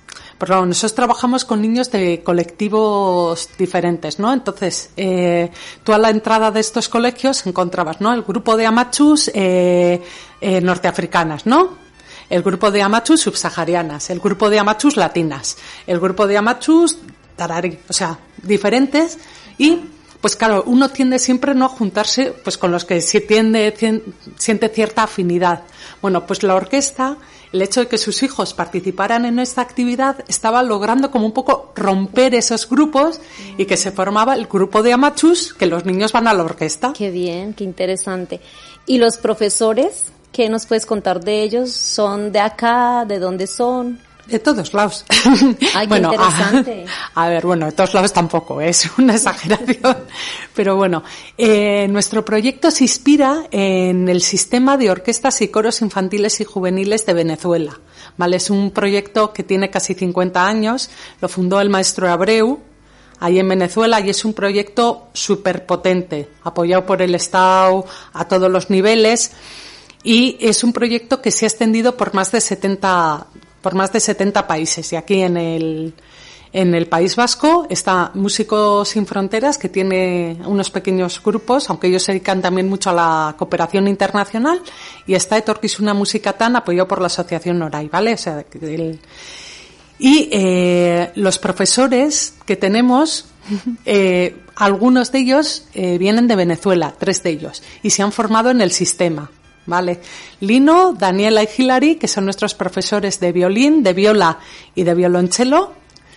Claro, 0.45 0.65
nosotros 0.65 0.95
trabajamos 0.95 1.45
con 1.45 1.62
niños 1.62 1.89
de 1.91 2.21
colectivos 2.23 3.49
diferentes, 3.58 4.19
¿no? 4.19 4.34
Entonces, 4.34 4.89
eh, 4.97 5.49
tú 5.84 5.93
a 5.93 5.97
la 5.97 6.10
entrada 6.10 6.51
de 6.51 6.60
estos 6.60 6.89
colegios 6.89 7.45
encontrabas, 7.45 8.01
¿no? 8.01 8.13
El 8.13 8.23
grupo 8.23 8.58
de 8.58 8.65
amachus 8.65 9.32
eh, 9.34 10.01
eh, 10.41 10.62
norteafricanas, 10.62 11.45
¿no? 11.45 11.82
el 12.29 12.41
grupo 12.41 12.71
de 12.71 12.82
amachus 12.82 13.21
subsaharianas, 13.21 14.10
el 14.10 14.19
grupo 14.19 14.49
de 14.49 14.58
amachus 14.58 14.95
latinas, 14.97 15.58
el 15.86 15.99
grupo 15.99 16.25
de 16.25 16.38
amachus 16.38 16.97
tarari, 17.36 17.77
o 17.88 17.93
sea, 17.93 18.17
diferentes 18.41 19.19
y 19.60 19.82
pues 20.19 20.36
claro, 20.36 20.63
uno 20.65 20.89
tiende 20.89 21.19
siempre 21.19 21.53
no 21.53 21.65
a 21.65 21.69
juntarse 21.69 22.34
pues 22.43 22.58
con 22.58 22.71
los 22.71 22.86
que 22.86 23.01
sí 23.01 23.19
tiende, 23.21 23.75
cien- 23.77 24.01
siente 24.38 24.69
cierta 24.69 25.03
afinidad. 25.03 25.63
Bueno, 26.01 26.25
pues 26.25 26.41
la 26.43 26.56
orquesta, 26.56 27.17
el 27.54 27.62
hecho 27.62 27.82
de 27.82 27.88
que 27.88 28.00
sus 28.00 28.24
hijos 28.24 28.54
participaran 28.54 29.26
en 29.26 29.38
esta 29.39 29.62
actividad 29.62 30.26
estaba 30.28 30.63
logrando 30.63 31.12
como 31.12 31.28
un 31.28 31.32
poco 31.32 31.72
romper 31.76 32.34
esos 32.34 32.68
grupos 32.68 33.22
y 33.58 33.66
que 33.66 33.78
se 33.78 33.92
formaba 33.92 34.34
el 34.34 34.48
grupo 34.48 34.82
de 34.82 34.92
amachus 34.92 35.54
que 35.54 35.68
los 35.68 35.86
niños 35.86 36.12
van 36.12 36.28
a 36.28 36.34
la 36.34 36.44
orquesta. 36.44 36.94
Qué 36.98 37.12
bien, 37.12 37.54
qué 37.54 37.63
interesante. 37.63 38.42
¿Y 38.88 38.98
los 38.98 39.18
profesores? 39.18 40.12
¿Qué 40.32 40.50
nos 40.50 40.66
puedes 40.66 40.88
contar 40.88 41.24
de 41.24 41.44
ellos? 41.44 41.72
¿Son 41.72 42.32
de 42.32 42.39
acá? 42.39 43.06
¿De 43.08 43.20
dónde 43.20 43.46
son? 43.46 44.00
De 44.27 44.39
todos 44.39 44.73
lados. 44.73 45.05
Ay, 45.75 45.88
qué 45.88 45.97
interesante. 45.97 46.86
A, 47.15 47.25
a 47.25 47.29
ver, 47.29 47.45
bueno, 47.45 47.65
de 47.65 47.73
todos 47.73 47.93
lados 47.93 48.13
tampoco, 48.13 48.62
es 48.62 48.89
una 48.97 49.15
exageración. 49.15 49.97
Pero 50.55 50.75
bueno, 50.75 51.03
eh, 51.38 51.88
nuestro 51.89 52.23
proyecto 52.23 52.71
se 52.71 52.86
inspira 52.86 53.47
en 53.51 54.07
el 54.07 54.21
sistema 54.21 54.77
de 54.77 54.91
orquestas 54.91 55.41
y 55.41 55.49
coros 55.49 55.81
infantiles 55.81 56.39
y 56.39 56.45
juveniles 56.45 57.05
de 57.05 57.13
Venezuela. 57.13 57.79
¿Vale? 58.17 58.38
Es 58.38 58.49
un 58.49 58.71
proyecto 58.71 59.33
que 59.33 59.43
tiene 59.43 59.69
casi 59.69 59.93
50 59.93 60.45
años, 60.45 60.89
lo 61.19 61.27
fundó 61.27 61.59
el 61.59 61.69
maestro 61.69 62.09
Abreu, 62.09 62.62
ahí 63.19 63.39
en 63.39 63.49
Venezuela 63.49 63.99
y 63.99 64.09
es 64.09 64.23
un 64.23 64.33
proyecto 64.33 65.07
súper 65.13 65.65
potente, 65.65 66.29
apoyado 66.43 66.86
por 66.86 67.01
el 67.01 67.15
Estado 67.15 67.86
a 68.13 68.27
todos 68.27 68.51
los 68.51 68.69
niveles 68.69 69.31
y 70.03 70.38
es 70.41 70.63
un 70.63 70.73
proyecto 70.73 71.21
que 71.21 71.31
se 71.31 71.45
ha 71.45 71.47
extendido 71.47 71.95
por 71.95 72.13
más 72.13 72.31
de 72.31 72.41
70 72.41 73.27
por 73.63 73.73
más 73.73 73.91
de 73.91 73.99
70 73.99 74.45
países 74.45 74.93
y 74.93 74.95
aquí 74.95 75.21
en 75.21 75.38
el 75.38 75.93
en 76.56 76.76
el 76.76 76.86
País 76.86 77.15
Vasco 77.15 77.65
está 77.67 78.12
Músicos 78.13 78.89
sin 78.89 79.08
Fronteras 79.08 79.58
que 79.58 79.69
tiene 79.69 80.38
unos 80.45 80.69
pequeños 80.69 81.19
grupos, 81.23 81.67
aunque 81.71 81.88
ellos 81.88 82.04
se 82.04 82.12
dedican 82.12 82.43
también 82.43 82.69
mucho 82.69 82.91
a 82.91 82.93
la 82.93 83.36
cooperación 83.39 83.88
internacional 83.88 84.62
y 85.08 85.15
está 85.15 85.36
Etorquizuna 85.39 85.95
Musicatán 85.95 86.56
apoyado 86.56 86.88
por 86.88 87.02
la 87.02 87.08
Asociación 87.08 87.58
Noray, 87.58 87.88
¿vale? 87.89 88.13
O 88.13 88.17
sea, 88.17 88.45
el- 88.62 88.99
y 89.97 90.30
eh, 90.32 91.12
los 91.15 91.39
profesores 91.39 92.36
que 92.45 92.56
tenemos, 92.56 93.26
eh, 93.86 94.36
algunos 94.56 95.12
de 95.12 95.19
ellos 95.19 95.65
eh, 95.73 95.97
vienen 95.97 96.28
de 96.28 96.36
Venezuela, 96.36 96.93
tres 96.99 97.23
de 97.23 97.32
ellos, 97.32 97.63
y 97.82 97.89
se 97.89 98.04
han 98.04 98.12
formado 98.12 98.52
en 98.52 98.62
el 98.62 98.69
sistema. 98.71 99.32
¿Vale? 99.65 99.99
Lino, 100.41 100.93
Daniela 100.93 101.43
y 101.43 101.47
Hilary, 101.58 101.95
que 101.95 102.08
son 102.08 102.26
nuestros 102.26 102.54
profesores 102.54 103.19
de 103.19 103.32
violín, 103.32 103.82
de 103.82 103.93
viola 103.93 104.39
y 104.76 104.84
de 104.84 104.93
violonchelo, 104.93 105.73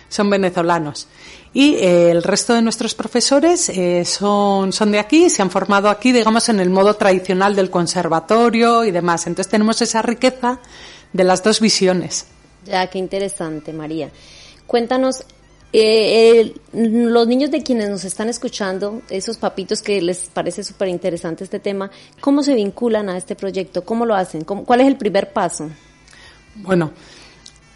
son 0.09 0.29
venezolanos. 0.29 1.07
Y 1.53 1.75
eh, 1.75 2.11
el 2.11 2.23
resto 2.23 2.53
de 2.53 2.61
nuestros 2.61 2.93
profesores 2.93 3.69
eh, 3.69 4.03
son, 4.05 4.73
son 4.73 4.91
de 4.91 4.99
aquí, 4.99 5.29
se 5.29 5.41
han 5.41 5.49
formado 5.49 5.89
aquí, 5.89 6.11
digamos, 6.11 6.49
en 6.49 6.59
el 6.59 6.69
modo 6.69 6.95
tradicional 6.95 7.55
del 7.55 7.69
conservatorio 7.69 8.83
y 8.85 8.91
demás. 8.91 9.27
Entonces 9.27 9.49
tenemos 9.49 9.81
esa 9.81 10.01
riqueza 10.01 10.59
de 11.13 11.23
las 11.23 11.43
dos 11.43 11.59
visiones. 11.59 12.27
Ya, 12.65 12.85
qué 12.87 12.99
interesante, 12.99 13.71
María. 13.73 14.11
Cuéntanos, 14.67 15.23
eh, 15.73 16.53
eh, 16.53 16.55
los 16.73 17.27
niños 17.27 17.51
de 17.51 17.61
quienes 17.61 17.89
nos 17.89 18.05
están 18.05 18.29
escuchando, 18.29 19.01
esos 19.09 19.37
papitos 19.37 19.81
que 19.81 20.01
les 20.01 20.29
parece 20.29 20.63
súper 20.63 20.87
interesante 20.87 21.43
este 21.43 21.59
tema, 21.59 21.91
¿cómo 22.21 22.41
se 22.41 22.55
vinculan 22.55 23.09
a 23.09 23.17
este 23.17 23.35
proyecto? 23.35 23.83
¿Cómo 23.83 24.05
lo 24.05 24.15
hacen? 24.15 24.43
¿Cómo- 24.43 24.63
¿Cuál 24.63 24.81
es 24.81 24.87
el 24.87 24.97
primer 24.97 25.33
paso? 25.33 25.69
Bueno, 26.55 26.91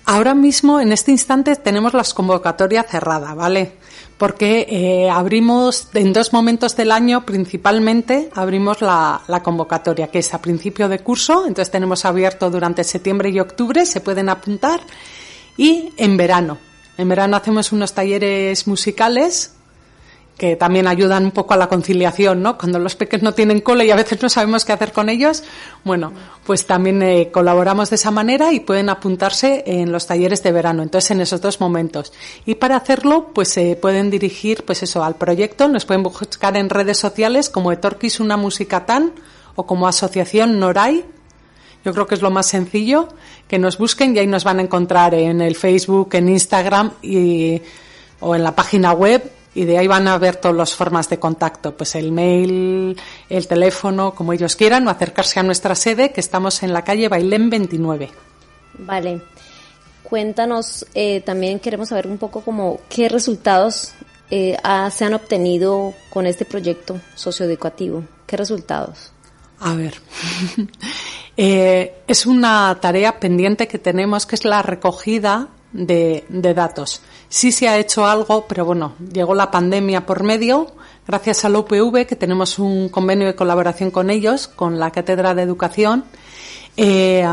ahora 0.06 0.34
mismo, 0.34 0.80
en 0.80 0.91
este 0.93 1.12
instante, 1.12 1.56
tenemos 1.58 1.93
las 1.93 2.13
convocatorias 2.13 2.88
cerrada, 2.89 3.34
¿vale? 3.34 3.73
porque 4.17 4.67
eh, 4.69 5.10
abrimos 5.10 5.88
en 5.95 6.13
dos 6.13 6.32
momentos 6.32 6.75
del 6.75 6.91
año 6.91 7.25
principalmente 7.25 8.30
abrimos 8.36 8.80
la, 8.80 9.19
la, 9.27 9.41
convocatoria 9.41 10.10
que 10.12 10.19
es 10.19 10.32
a 10.36 10.39
principio 10.39 10.88
de 10.88 10.99
curso 10.99 11.47
entonces 11.47 11.71
tenemos 11.71 12.06
abierto 12.06 12.51
durante 12.51 12.84
septiembre 12.84 13.32
y 13.32 13.39
octubre 13.39 13.84
se 13.84 13.99
pueden 13.99 14.30
apuntar 14.30 14.82
y 15.58 15.91
en 15.97 16.17
verano 16.17 16.60
en 17.01 17.09
verano 17.09 17.35
hacemos 17.35 17.71
unos 17.71 17.93
talleres 17.93 18.67
musicales 18.67 19.53
que 20.37 20.55
también 20.55 20.87
ayudan 20.87 21.25
un 21.25 21.31
poco 21.31 21.53
a 21.53 21.57
la 21.57 21.67
conciliación, 21.67 22.41
¿no? 22.41 22.57
Cuando 22.57 22.79
los 22.79 22.95
peques 22.95 23.21
no 23.21 23.33
tienen 23.33 23.61
cole 23.61 23.85
y 23.85 23.91
a 23.91 23.95
veces 23.95 24.21
no 24.21 24.29
sabemos 24.29 24.65
qué 24.65 24.71
hacer 24.71 24.91
con 24.91 25.09
ellos, 25.09 25.43
bueno, 25.83 26.13
pues 26.45 26.65
también 26.65 27.01
eh, 27.03 27.29
colaboramos 27.31 27.89
de 27.91 27.95
esa 27.95 28.09
manera 28.09 28.51
y 28.51 28.59
pueden 28.59 28.89
apuntarse 28.89 29.63
en 29.67 29.91
los 29.91 30.07
talleres 30.07 30.41
de 30.41 30.51
verano, 30.51 30.81
entonces 30.81 31.11
en 31.11 31.21
esos 31.21 31.41
dos 31.41 31.59
momentos. 31.59 32.11
Y 32.45 32.55
para 32.55 32.75
hacerlo, 32.75 33.31
pues 33.33 33.49
se 33.49 33.75
pueden 33.75 34.09
dirigir, 34.09 34.63
pues 34.65 34.81
eso, 34.81 35.03
al 35.03 35.15
proyecto, 35.15 35.67
nos 35.67 35.85
pueden 35.85 36.01
buscar 36.03 36.57
en 36.57 36.69
redes 36.69 36.97
sociales 36.97 37.49
como 37.49 37.71
Etorquis 37.71 38.19
Una 38.19 38.37
Música 38.37 38.85
Tan 38.85 39.13
o 39.55 39.67
como 39.67 39.87
Asociación 39.87 40.59
Noray, 40.59 41.05
yo 41.83 41.93
creo 41.93 42.07
que 42.07 42.15
es 42.15 42.21
lo 42.21 42.31
más 42.31 42.47
sencillo, 42.47 43.07
que 43.47 43.59
nos 43.59 43.77
busquen 43.77 44.15
y 44.15 44.19
ahí 44.19 44.27
nos 44.27 44.43
van 44.43 44.59
a 44.59 44.61
encontrar 44.61 45.13
en 45.13 45.41
el 45.41 45.55
Facebook, 45.55 46.09
en 46.13 46.29
Instagram 46.29 46.91
y, 47.01 47.61
o 48.19 48.35
en 48.35 48.43
la 48.43 48.55
página 48.55 48.93
web 48.93 49.31
y 49.53 49.65
de 49.65 49.77
ahí 49.77 49.87
van 49.87 50.07
a 50.07 50.17
ver 50.17 50.37
todas 50.37 50.55
las 50.55 50.73
formas 50.73 51.09
de 51.09 51.19
contacto, 51.19 51.75
pues 51.75 51.95
el 51.95 52.11
mail, 52.11 52.97
el 53.29 53.47
teléfono, 53.47 54.15
como 54.15 54.31
ellos 54.33 54.55
quieran, 54.55 54.87
o 54.87 54.89
acercarse 54.89 55.39
a 55.39 55.43
nuestra 55.43 55.75
sede, 55.75 56.11
que 56.13 56.21
estamos 56.21 56.63
en 56.63 56.71
la 56.71 56.83
calle 56.83 57.09
Bailén 57.09 57.49
29. 57.49 58.09
Vale. 58.79 59.21
Cuéntanos, 60.03 60.85
eh, 60.93 61.21
también 61.21 61.59
queremos 61.59 61.89
saber 61.89 62.07
un 62.07 62.17
poco 62.17 62.41
como 62.41 62.79
qué 62.89 63.09
resultados 63.09 63.93
eh, 64.29 64.57
se 64.91 65.05
han 65.05 65.13
obtenido 65.13 65.93
con 66.09 66.25
este 66.25 66.45
proyecto 66.45 66.99
socioeducativo. 67.15 68.05
¿Qué 68.25 68.37
resultados? 68.37 69.11
A 69.59 69.73
ver, 69.73 69.93
eh, 71.43 72.04
es 72.06 72.27
una 72.27 72.77
tarea 72.80 73.19
pendiente 73.19 73.67
que 73.67 73.80
tenemos, 73.80 74.27
que 74.27 74.36
es 74.36 74.45
la 74.45 74.62
recogida 74.62 75.47
de, 75.73 76.23
datos. 76.30 77.01
Sí 77.30 77.51
se 77.51 77.67
ha 77.67 77.80
hecho 77.80 78.06
algo, 78.06 78.45
pero 78.47 78.63
bueno, 78.63 78.93
llegó 79.12 79.34
la 79.34 79.49
pandemia 79.49 80.06
por 80.06 80.21
medio. 80.21 80.67
Gracias 81.08 81.43
al 81.43 81.56
UPV, 81.56 82.06
que 82.06 82.15
tenemos 82.15 82.60
un 82.60 82.89
convenio 82.89 83.25
de 83.25 83.34
colaboración 83.34 83.89
con 83.89 84.12
ellos, 84.12 84.47
con 84.47 84.77
la 84.77 84.91
Cátedra 84.91 85.34
de 85.34 85.41
Educación, 85.41 86.04
eh, 86.77 87.25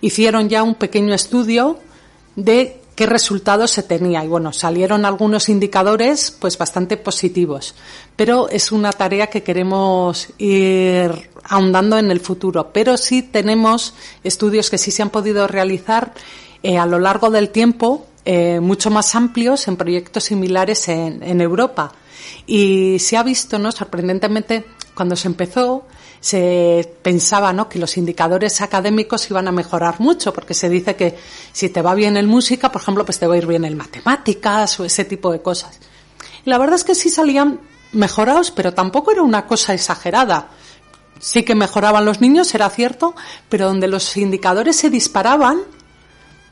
hicieron 0.00 0.48
ya 0.48 0.62
un 0.62 0.76
pequeño 0.76 1.12
estudio 1.12 1.80
de 2.36 2.80
qué 2.94 3.06
resultados 3.06 3.70
se 3.70 3.82
tenía. 3.82 4.24
Y 4.24 4.28
bueno, 4.28 4.52
salieron 4.52 5.04
algunos 5.04 5.48
indicadores 5.48 6.36
pues 6.38 6.58
bastante 6.58 6.96
positivos. 6.96 7.74
Pero 8.16 8.48
es 8.48 8.72
una 8.72 8.92
tarea 8.92 9.28
que 9.28 9.42
queremos 9.42 10.28
ir 10.38 11.30
ahondando 11.44 11.98
en 11.98 12.10
el 12.10 12.20
futuro. 12.20 12.70
Pero 12.72 12.96
sí 12.96 13.22
tenemos 13.22 13.94
estudios 14.24 14.70
que 14.70 14.78
sí 14.78 14.90
se 14.90 15.02
han 15.02 15.10
podido 15.10 15.46
realizar 15.46 16.12
eh, 16.62 16.78
a 16.78 16.86
lo 16.86 16.98
largo 16.98 17.30
del 17.30 17.50
tiempo 17.50 18.06
eh, 18.24 18.60
mucho 18.60 18.90
más 18.90 19.14
amplios 19.16 19.66
en 19.66 19.76
proyectos 19.76 20.24
similares 20.24 20.88
en, 20.88 21.22
en, 21.22 21.40
Europa. 21.40 21.92
Y 22.46 22.98
se 23.00 23.16
ha 23.16 23.24
visto, 23.24 23.58
¿no? 23.58 23.72
Sorprendentemente, 23.72 24.64
cuando 24.94 25.16
se 25.16 25.26
empezó, 25.26 25.86
se 26.22 26.88
pensaba, 27.02 27.52
¿no? 27.52 27.68
Que 27.68 27.80
los 27.80 27.96
indicadores 27.96 28.60
académicos 28.60 29.28
iban 29.28 29.48
a 29.48 29.52
mejorar 29.52 29.98
mucho, 29.98 30.32
porque 30.32 30.54
se 30.54 30.68
dice 30.68 30.94
que 30.94 31.18
si 31.52 31.68
te 31.68 31.82
va 31.82 31.96
bien 31.96 32.16
en 32.16 32.26
música, 32.26 32.70
por 32.70 32.80
ejemplo, 32.80 33.04
pues 33.04 33.18
te 33.18 33.26
va 33.26 33.34
a 33.34 33.38
ir 33.38 33.46
bien 33.46 33.64
en 33.64 33.76
matemáticas 33.76 34.78
o 34.78 34.84
ese 34.84 35.04
tipo 35.04 35.32
de 35.32 35.42
cosas. 35.42 35.80
Y 36.46 36.50
la 36.50 36.58
verdad 36.58 36.76
es 36.76 36.84
que 36.84 36.94
sí 36.94 37.10
salían 37.10 37.58
mejorados, 37.90 38.52
pero 38.52 38.72
tampoco 38.72 39.10
era 39.10 39.22
una 39.22 39.48
cosa 39.48 39.74
exagerada. 39.74 40.50
Sí 41.18 41.42
que 41.42 41.56
mejoraban 41.56 42.04
los 42.04 42.20
niños, 42.20 42.54
era 42.54 42.70
cierto, 42.70 43.16
pero 43.48 43.66
donde 43.66 43.88
los 43.88 44.16
indicadores 44.16 44.76
se 44.76 44.90
disparaban 44.90 45.62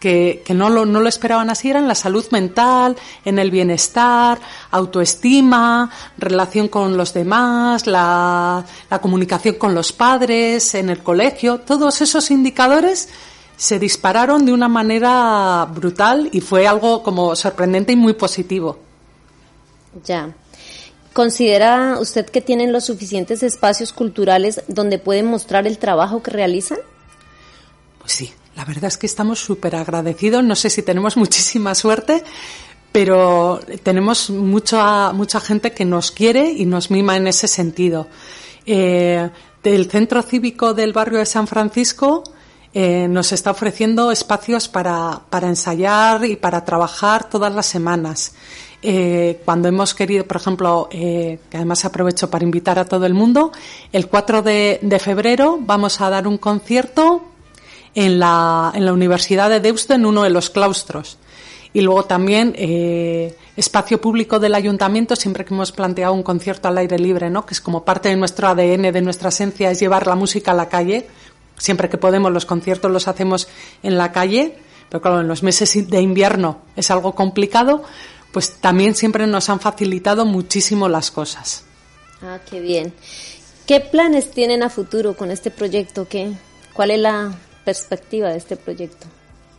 que, 0.00 0.42
que 0.44 0.54
no, 0.54 0.70
lo, 0.70 0.86
no 0.86 1.00
lo 1.00 1.08
esperaban 1.08 1.50
así 1.50 1.70
eran 1.70 1.86
la 1.86 1.94
salud 1.94 2.26
mental, 2.32 2.96
en 3.24 3.38
el 3.38 3.50
bienestar, 3.50 4.40
autoestima, 4.70 5.90
relación 6.18 6.68
con 6.68 6.96
los 6.96 7.12
demás, 7.12 7.86
la, 7.86 8.64
la 8.90 8.98
comunicación 9.00 9.54
con 9.56 9.74
los 9.74 9.92
padres, 9.92 10.74
en 10.74 10.90
el 10.90 11.02
colegio, 11.02 11.60
todos 11.60 12.00
esos 12.00 12.30
indicadores 12.30 13.08
se 13.56 13.78
dispararon 13.78 14.46
de 14.46 14.54
una 14.54 14.68
manera 14.68 15.66
brutal 15.66 16.30
y 16.32 16.40
fue 16.40 16.66
algo 16.66 17.02
como 17.02 17.36
sorprendente 17.36 17.92
y 17.92 17.96
muy 17.96 18.14
positivo. 18.14 18.78
Ya. 20.02 20.34
¿Considera 21.12 21.98
usted 22.00 22.24
que 22.26 22.40
tienen 22.40 22.72
los 22.72 22.86
suficientes 22.86 23.42
espacios 23.42 23.92
culturales 23.92 24.62
donde 24.68 24.98
pueden 24.98 25.26
mostrar 25.26 25.66
el 25.66 25.76
trabajo 25.76 26.22
que 26.22 26.30
realizan? 26.30 26.78
Pues 27.98 28.12
sí, 28.12 28.32
la 28.56 28.64
verdad 28.64 28.86
es 28.86 28.98
que 28.98 29.06
estamos 29.06 29.38
súper 29.38 29.76
agradecidos. 29.76 30.44
No 30.44 30.56
sé 30.56 30.70
si 30.70 30.82
tenemos 30.82 31.16
muchísima 31.16 31.74
suerte, 31.74 32.22
pero 32.92 33.60
tenemos 33.82 34.30
mucha, 34.30 35.12
mucha 35.12 35.40
gente 35.40 35.72
que 35.72 35.84
nos 35.84 36.10
quiere 36.10 36.50
y 36.50 36.66
nos 36.66 36.90
mima 36.90 37.16
en 37.16 37.26
ese 37.26 37.48
sentido. 37.48 38.08
Eh, 38.66 39.30
del 39.62 39.90
Centro 39.90 40.22
Cívico 40.22 40.74
del 40.74 40.92
Barrio 40.92 41.18
de 41.18 41.26
San 41.26 41.46
Francisco 41.46 42.24
eh, 42.72 43.08
nos 43.08 43.32
está 43.32 43.50
ofreciendo 43.50 44.10
espacios 44.10 44.68
para, 44.68 45.20
para, 45.28 45.48
ensayar 45.48 46.24
y 46.24 46.36
para 46.36 46.64
trabajar 46.64 47.28
todas 47.28 47.54
las 47.54 47.66
semanas. 47.66 48.34
Eh, 48.82 49.42
cuando 49.44 49.68
hemos 49.68 49.92
querido, 49.92 50.24
por 50.24 50.38
ejemplo, 50.38 50.88
que 50.90 51.38
además 51.52 51.84
aprovecho 51.84 52.30
para 52.30 52.44
invitar 52.44 52.78
a 52.78 52.86
todo 52.86 53.04
el 53.04 53.12
mundo, 53.12 53.52
el 53.92 54.08
4 54.08 54.40
de, 54.42 54.78
de 54.80 54.98
febrero 54.98 55.58
vamos 55.60 56.00
a 56.00 56.08
dar 56.08 56.26
un 56.26 56.38
concierto 56.38 57.29
en 57.94 58.18
la, 58.18 58.72
en 58.74 58.84
la 58.84 58.92
Universidad 58.92 59.50
de 59.50 59.60
Deusto, 59.60 59.94
en 59.94 60.06
uno 60.06 60.22
de 60.22 60.30
los 60.30 60.50
claustros. 60.50 61.18
Y 61.72 61.82
luego 61.82 62.04
también 62.04 62.54
eh, 62.56 63.36
espacio 63.56 64.00
público 64.00 64.40
del 64.40 64.54
ayuntamiento, 64.54 65.14
siempre 65.14 65.44
que 65.44 65.54
hemos 65.54 65.70
planteado 65.70 66.14
un 66.14 66.22
concierto 66.22 66.66
al 66.66 66.78
aire 66.78 66.98
libre, 66.98 67.30
¿no? 67.30 67.46
que 67.46 67.54
es 67.54 67.60
como 67.60 67.84
parte 67.84 68.08
de 68.08 68.16
nuestro 68.16 68.48
ADN, 68.48 68.92
de 68.92 69.02
nuestra 69.02 69.28
esencia, 69.28 69.70
es 69.70 69.78
llevar 69.78 70.06
la 70.06 70.16
música 70.16 70.50
a 70.50 70.54
la 70.54 70.68
calle. 70.68 71.06
Siempre 71.56 71.88
que 71.88 71.98
podemos 71.98 72.32
los 72.32 72.46
conciertos 72.46 72.90
los 72.90 73.06
hacemos 73.06 73.46
en 73.82 73.98
la 73.98 74.10
calle, 74.10 74.56
pero 74.88 75.00
claro, 75.00 75.20
en 75.20 75.28
los 75.28 75.42
meses 75.42 75.88
de 75.88 76.00
invierno 76.00 76.62
es 76.74 76.90
algo 76.90 77.14
complicado, 77.14 77.84
pues 78.32 78.56
también 78.60 78.94
siempre 78.94 79.26
nos 79.26 79.48
han 79.48 79.60
facilitado 79.60 80.24
muchísimo 80.24 80.88
las 80.88 81.10
cosas. 81.10 81.64
Ah, 82.22 82.38
qué 82.48 82.60
bien. 82.60 82.92
¿Qué 83.66 83.78
planes 83.78 84.32
tienen 84.32 84.64
a 84.64 84.70
futuro 84.70 85.16
con 85.16 85.30
este 85.30 85.50
proyecto? 85.52 86.08
¿Qué, 86.08 86.32
¿Cuál 86.72 86.90
es 86.90 86.98
la 86.98 87.32
perspectiva 87.64 88.28
de 88.30 88.38
este 88.38 88.56
proyecto? 88.56 89.06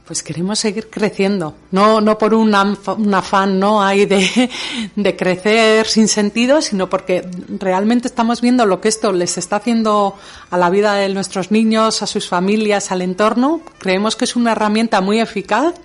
Pues 0.06 0.24
queremos 0.24 0.60
seguir 0.60 0.90
creciendo, 0.90 1.56
no, 1.70 2.02
no 2.02 2.18
por 2.18 2.34
un, 2.34 2.54
afán 2.54 3.60
no 3.60 3.82
hay 3.82 4.06
de, 4.06 4.50
de, 4.96 5.16
crecer 5.16 5.88
sin 5.88 6.08
sentido, 6.08 6.62
sino 6.62 6.90
porque 6.90 7.26
realmente 7.60 8.08
estamos 8.08 8.42
viendo 8.42 8.66
lo 8.66 8.82
que 8.82 8.90
esto 8.90 9.14
les 9.14 9.38
está 9.38 9.58
haciendo 9.58 10.18
a 10.50 10.58
la 10.58 10.70
vida 10.70 10.96
de 10.96 11.08
nuestros 11.10 11.52
niños, 11.52 12.02
a 12.02 12.08
sus 12.08 12.28
familias, 12.28 12.92
al 12.92 13.02
entorno. 13.02 13.62
Creemos 13.78 14.16
que 14.16 14.26
es 14.26 14.36
una 14.36 14.52
herramienta 14.52 15.00
muy 15.02 15.20
eficaz 15.20 15.76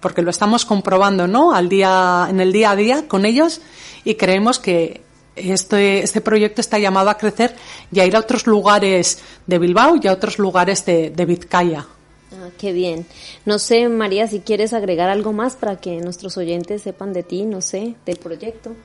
porque 0.00 0.22
lo 0.22 0.30
estamos 0.30 0.66
comprobando, 0.66 1.26
¿no? 1.26 1.52
Al 1.54 1.68
día, 1.68 2.26
en 2.28 2.40
el 2.40 2.52
día 2.52 2.72
a 2.72 2.76
día 2.76 3.08
con 3.08 3.24
ellos 3.24 3.60
y 4.04 4.16
creemos 4.16 4.58
que 4.58 5.02
este, 5.42 6.02
este 6.02 6.20
proyecto 6.20 6.60
está 6.60 6.78
llamado 6.78 7.10
a 7.10 7.18
crecer 7.18 7.54
y 7.92 8.00
a 8.00 8.06
ir 8.06 8.16
a 8.16 8.20
otros 8.20 8.46
lugares 8.46 9.18
de 9.46 9.58
Bilbao 9.58 9.96
y 10.00 10.06
a 10.06 10.12
otros 10.12 10.38
lugares 10.38 10.84
de, 10.84 11.10
de 11.10 11.26
Vizcaya. 11.26 11.86
Ah, 12.32 12.50
qué 12.58 12.72
bien. 12.72 13.06
No 13.44 13.58
sé, 13.58 13.88
María, 13.88 14.28
si 14.28 14.40
quieres 14.40 14.72
agregar 14.72 15.10
algo 15.10 15.32
más 15.32 15.56
para 15.56 15.76
que 15.76 16.00
nuestros 16.00 16.36
oyentes 16.36 16.82
sepan 16.82 17.12
de 17.12 17.22
ti, 17.22 17.42
no 17.42 17.60
sé, 17.60 17.94
del 18.06 18.18
proyecto. 18.18 18.76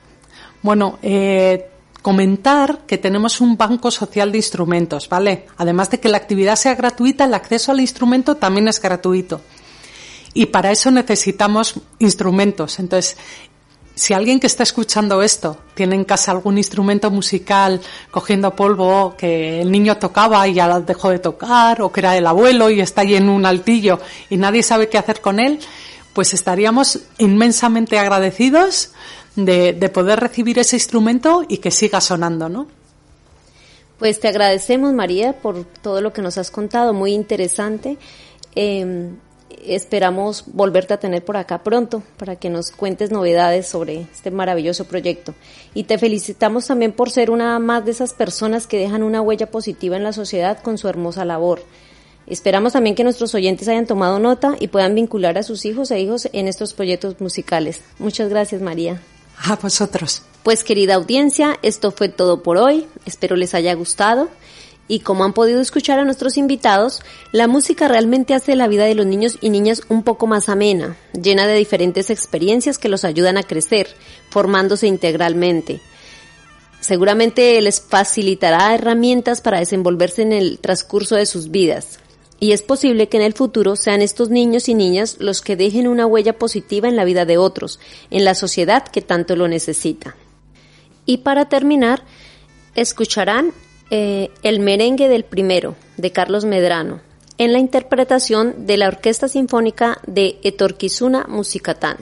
Bueno, 0.62 0.98
eh, 1.02 1.68
comentar 2.02 2.80
que 2.86 2.98
tenemos 2.98 3.40
un 3.40 3.56
banco 3.56 3.90
social 3.90 4.32
de 4.32 4.38
instrumentos, 4.38 5.08
¿vale? 5.08 5.46
Además 5.56 5.90
de 5.90 6.00
que 6.00 6.08
la 6.08 6.16
actividad 6.16 6.56
sea 6.56 6.74
gratuita, 6.74 7.24
el 7.24 7.34
acceso 7.34 7.72
al 7.72 7.80
instrumento 7.80 8.36
también 8.36 8.68
es 8.68 8.80
gratuito. 8.80 9.40
Y 10.34 10.46
para 10.46 10.70
eso 10.70 10.90
necesitamos 10.90 11.80
instrumentos. 11.98 12.78
Entonces, 12.78 13.16
si 13.96 14.12
alguien 14.12 14.38
que 14.38 14.46
está 14.46 14.62
escuchando 14.62 15.22
esto 15.22 15.56
tiene 15.74 15.94
en 15.94 16.04
casa 16.04 16.30
algún 16.30 16.58
instrumento 16.58 17.10
musical 17.10 17.80
cogiendo 18.10 18.54
polvo 18.54 19.16
que 19.16 19.62
el 19.62 19.72
niño 19.72 19.96
tocaba 19.96 20.46
y 20.46 20.52
ya 20.52 20.80
dejó 20.80 21.08
de 21.08 21.18
tocar, 21.18 21.80
o 21.80 21.90
que 21.90 22.00
era 22.00 22.14
el 22.14 22.26
abuelo 22.26 22.68
y 22.68 22.80
está 22.80 23.00
ahí 23.00 23.16
en 23.16 23.30
un 23.30 23.46
altillo 23.46 23.98
y 24.28 24.36
nadie 24.36 24.62
sabe 24.62 24.90
qué 24.90 24.98
hacer 24.98 25.22
con 25.22 25.40
él, 25.40 25.58
pues 26.12 26.34
estaríamos 26.34 27.00
inmensamente 27.16 27.98
agradecidos 27.98 28.90
de, 29.34 29.72
de 29.72 29.88
poder 29.88 30.20
recibir 30.20 30.58
ese 30.58 30.76
instrumento 30.76 31.46
y 31.48 31.56
que 31.56 31.70
siga 31.70 32.02
sonando, 32.02 32.50
¿no? 32.50 32.66
Pues 33.98 34.20
te 34.20 34.28
agradecemos, 34.28 34.92
María, 34.92 35.32
por 35.40 35.64
todo 35.64 36.02
lo 36.02 36.12
que 36.12 36.20
nos 36.20 36.36
has 36.36 36.50
contado, 36.50 36.92
muy 36.92 37.14
interesante. 37.14 37.96
Eh, 38.54 39.08
esperamos 39.64 40.44
volverte 40.46 40.94
a 40.94 40.98
tener 40.98 41.24
por 41.24 41.36
acá 41.36 41.62
pronto 41.62 42.02
para 42.16 42.36
que 42.36 42.50
nos 42.50 42.70
cuentes 42.70 43.10
novedades 43.10 43.66
sobre 43.66 44.02
este 44.02 44.30
maravilloso 44.30 44.84
proyecto. 44.84 45.34
Y 45.74 45.84
te 45.84 45.98
felicitamos 45.98 46.66
también 46.66 46.92
por 46.92 47.10
ser 47.10 47.30
una 47.30 47.58
más 47.58 47.84
de 47.84 47.90
esas 47.90 48.14
personas 48.14 48.66
que 48.66 48.78
dejan 48.78 49.02
una 49.02 49.20
huella 49.20 49.50
positiva 49.50 49.96
en 49.96 50.04
la 50.04 50.12
sociedad 50.12 50.58
con 50.62 50.78
su 50.78 50.88
hermosa 50.88 51.24
labor. 51.24 51.62
Esperamos 52.26 52.72
también 52.72 52.96
que 52.96 53.04
nuestros 53.04 53.34
oyentes 53.34 53.68
hayan 53.68 53.86
tomado 53.86 54.18
nota 54.18 54.56
y 54.58 54.68
puedan 54.68 54.94
vincular 54.94 55.38
a 55.38 55.42
sus 55.42 55.64
hijos 55.64 55.90
e 55.90 56.00
hijos 56.00 56.28
en 56.32 56.48
estos 56.48 56.74
proyectos 56.74 57.20
musicales. 57.20 57.82
Muchas 57.98 58.28
gracias, 58.28 58.60
María. 58.60 59.00
A 59.44 59.56
vosotros. 59.56 60.22
Pues 60.42 60.64
querida 60.64 60.94
audiencia, 60.94 61.58
esto 61.62 61.92
fue 61.92 62.08
todo 62.08 62.42
por 62.42 62.56
hoy. 62.56 62.86
Espero 63.04 63.36
les 63.36 63.54
haya 63.54 63.74
gustado. 63.74 64.28
Y 64.88 65.00
como 65.00 65.24
han 65.24 65.32
podido 65.32 65.60
escuchar 65.60 65.98
a 65.98 66.04
nuestros 66.04 66.36
invitados, 66.36 67.02
la 67.32 67.48
música 67.48 67.88
realmente 67.88 68.34
hace 68.34 68.54
la 68.54 68.68
vida 68.68 68.84
de 68.84 68.94
los 68.94 69.06
niños 69.06 69.38
y 69.40 69.50
niñas 69.50 69.82
un 69.88 70.04
poco 70.04 70.26
más 70.26 70.48
amena, 70.48 70.96
llena 71.12 71.46
de 71.46 71.56
diferentes 71.56 72.08
experiencias 72.10 72.78
que 72.78 72.88
los 72.88 73.04
ayudan 73.04 73.36
a 73.36 73.42
crecer, 73.42 73.88
formándose 74.30 74.86
integralmente. 74.86 75.80
Seguramente 76.80 77.60
les 77.60 77.80
facilitará 77.80 78.72
herramientas 78.74 79.40
para 79.40 79.58
desenvolverse 79.58 80.22
en 80.22 80.32
el 80.32 80.60
transcurso 80.60 81.16
de 81.16 81.26
sus 81.26 81.50
vidas. 81.50 81.98
Y 82.38 82.52
es 82.52 82.62
posible 82.62 83.08
que 83.08 83.16
en 83.16 83.24
el 83.24 83.32
futuro 83.32 83.74
sean 83.76 84.02
estos 84.02 84.28
niños 84.28 84.68
y 84.68 84.74
niñas 84.74 85.16
los 85.18 85.40
que 85.40 85.56
dejen 85.56 85.88
una 85.88 86.06
huella 86.06 86.38
positiva 86.38 86.86
en 86.86 86.94
la 86.94 87.04
vida 87.04 87.24
de 87.24 87.38
otros, 87.38 87.80
en 88.10 88.24
la 88.24 88.34
sociedad 88.34 88.86
que 88.86 89.00
tanto 89.00 89.34
lo 89.34 89.48
necesita. 89.48 90.14
Y 91.06 91.18
para 91.18 91.48
terminar, 91.48 92.04
escucharán 92.74 93.52
eh, 93.90 94.30
El 94.42 94.60
merengue 94.60 95.08
del 95.08 95.24
primero, 95.24 95.76
de 95.96 96.12
Carlos 96.12 96.44
Medrano, 96.44 97.00
en 97.38 97.52
la 97.52 97.58
interpretación 97.58 98.66
de 98.66 98.76
la 98.76 98.88
Orquesta 98.88 99.28
Sinfónica 99.28 99.98
de 100.06 100.38
Etorquizuna 100.42 101.26
Musicatán. 101.28 101.96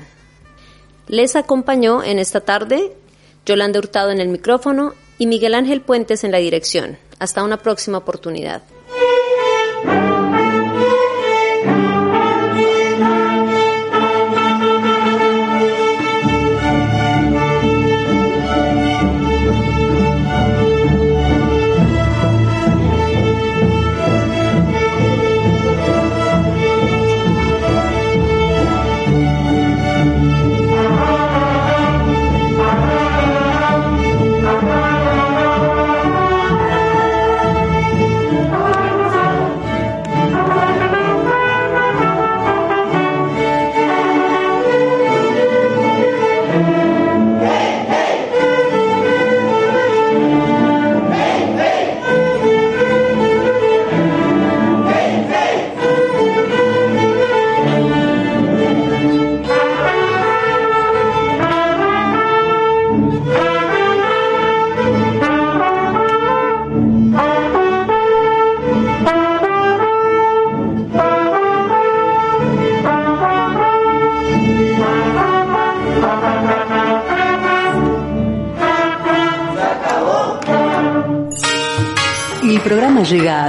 Les 1.09 1.37
acompañó 1.37 2.03
en 2.03 2.19
esta 2.19 2.41
tarde 2.41 2.93
Yolanda 3.47 3.79
Hurtado 3.79 4.11
en 4.11 4.21
el 4.21 4.29
micrófono 4.29 4.95
y 5.19 5.27
Miguel 5.27 5.55
Ángel 5.55 5.81
Puentes 5.81 6.25
en 6.25 6.33
la 6.33 6.39
dirección. 6.39 6.99
Hasta 7.19 7.45
una 7.45 7.59
próxima 7.59 7.99
oportunidad. 7.99 8.63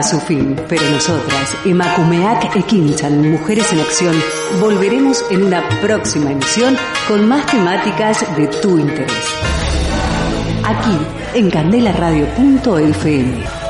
Su 0.06 0.20
fin, 0.20 0.56
pero 0.70 0.88
nosotras, 0.92 1.58
Emakumeak 1.66 2.56
Ekinchan, 2.56 3.32
Mujeres 3.32 3.74
en 3.74 3.80
Acción, 3.80 4.16
volveremos 4.60 5.26
en 5.32 5.44
una 5.44 5.68
próxima 5.82 6.32
emisión 6.32 6.78
con 7.08 7.28
más 7.28 7.48
temáticas 7.48 8.24
de 8.38 8.46
tu 8.48 8.78
interés. 8.78 9.12
Aquí, 10.64 10.96
en 11.34 11.50
candelaradio.fm. 11.50 13.65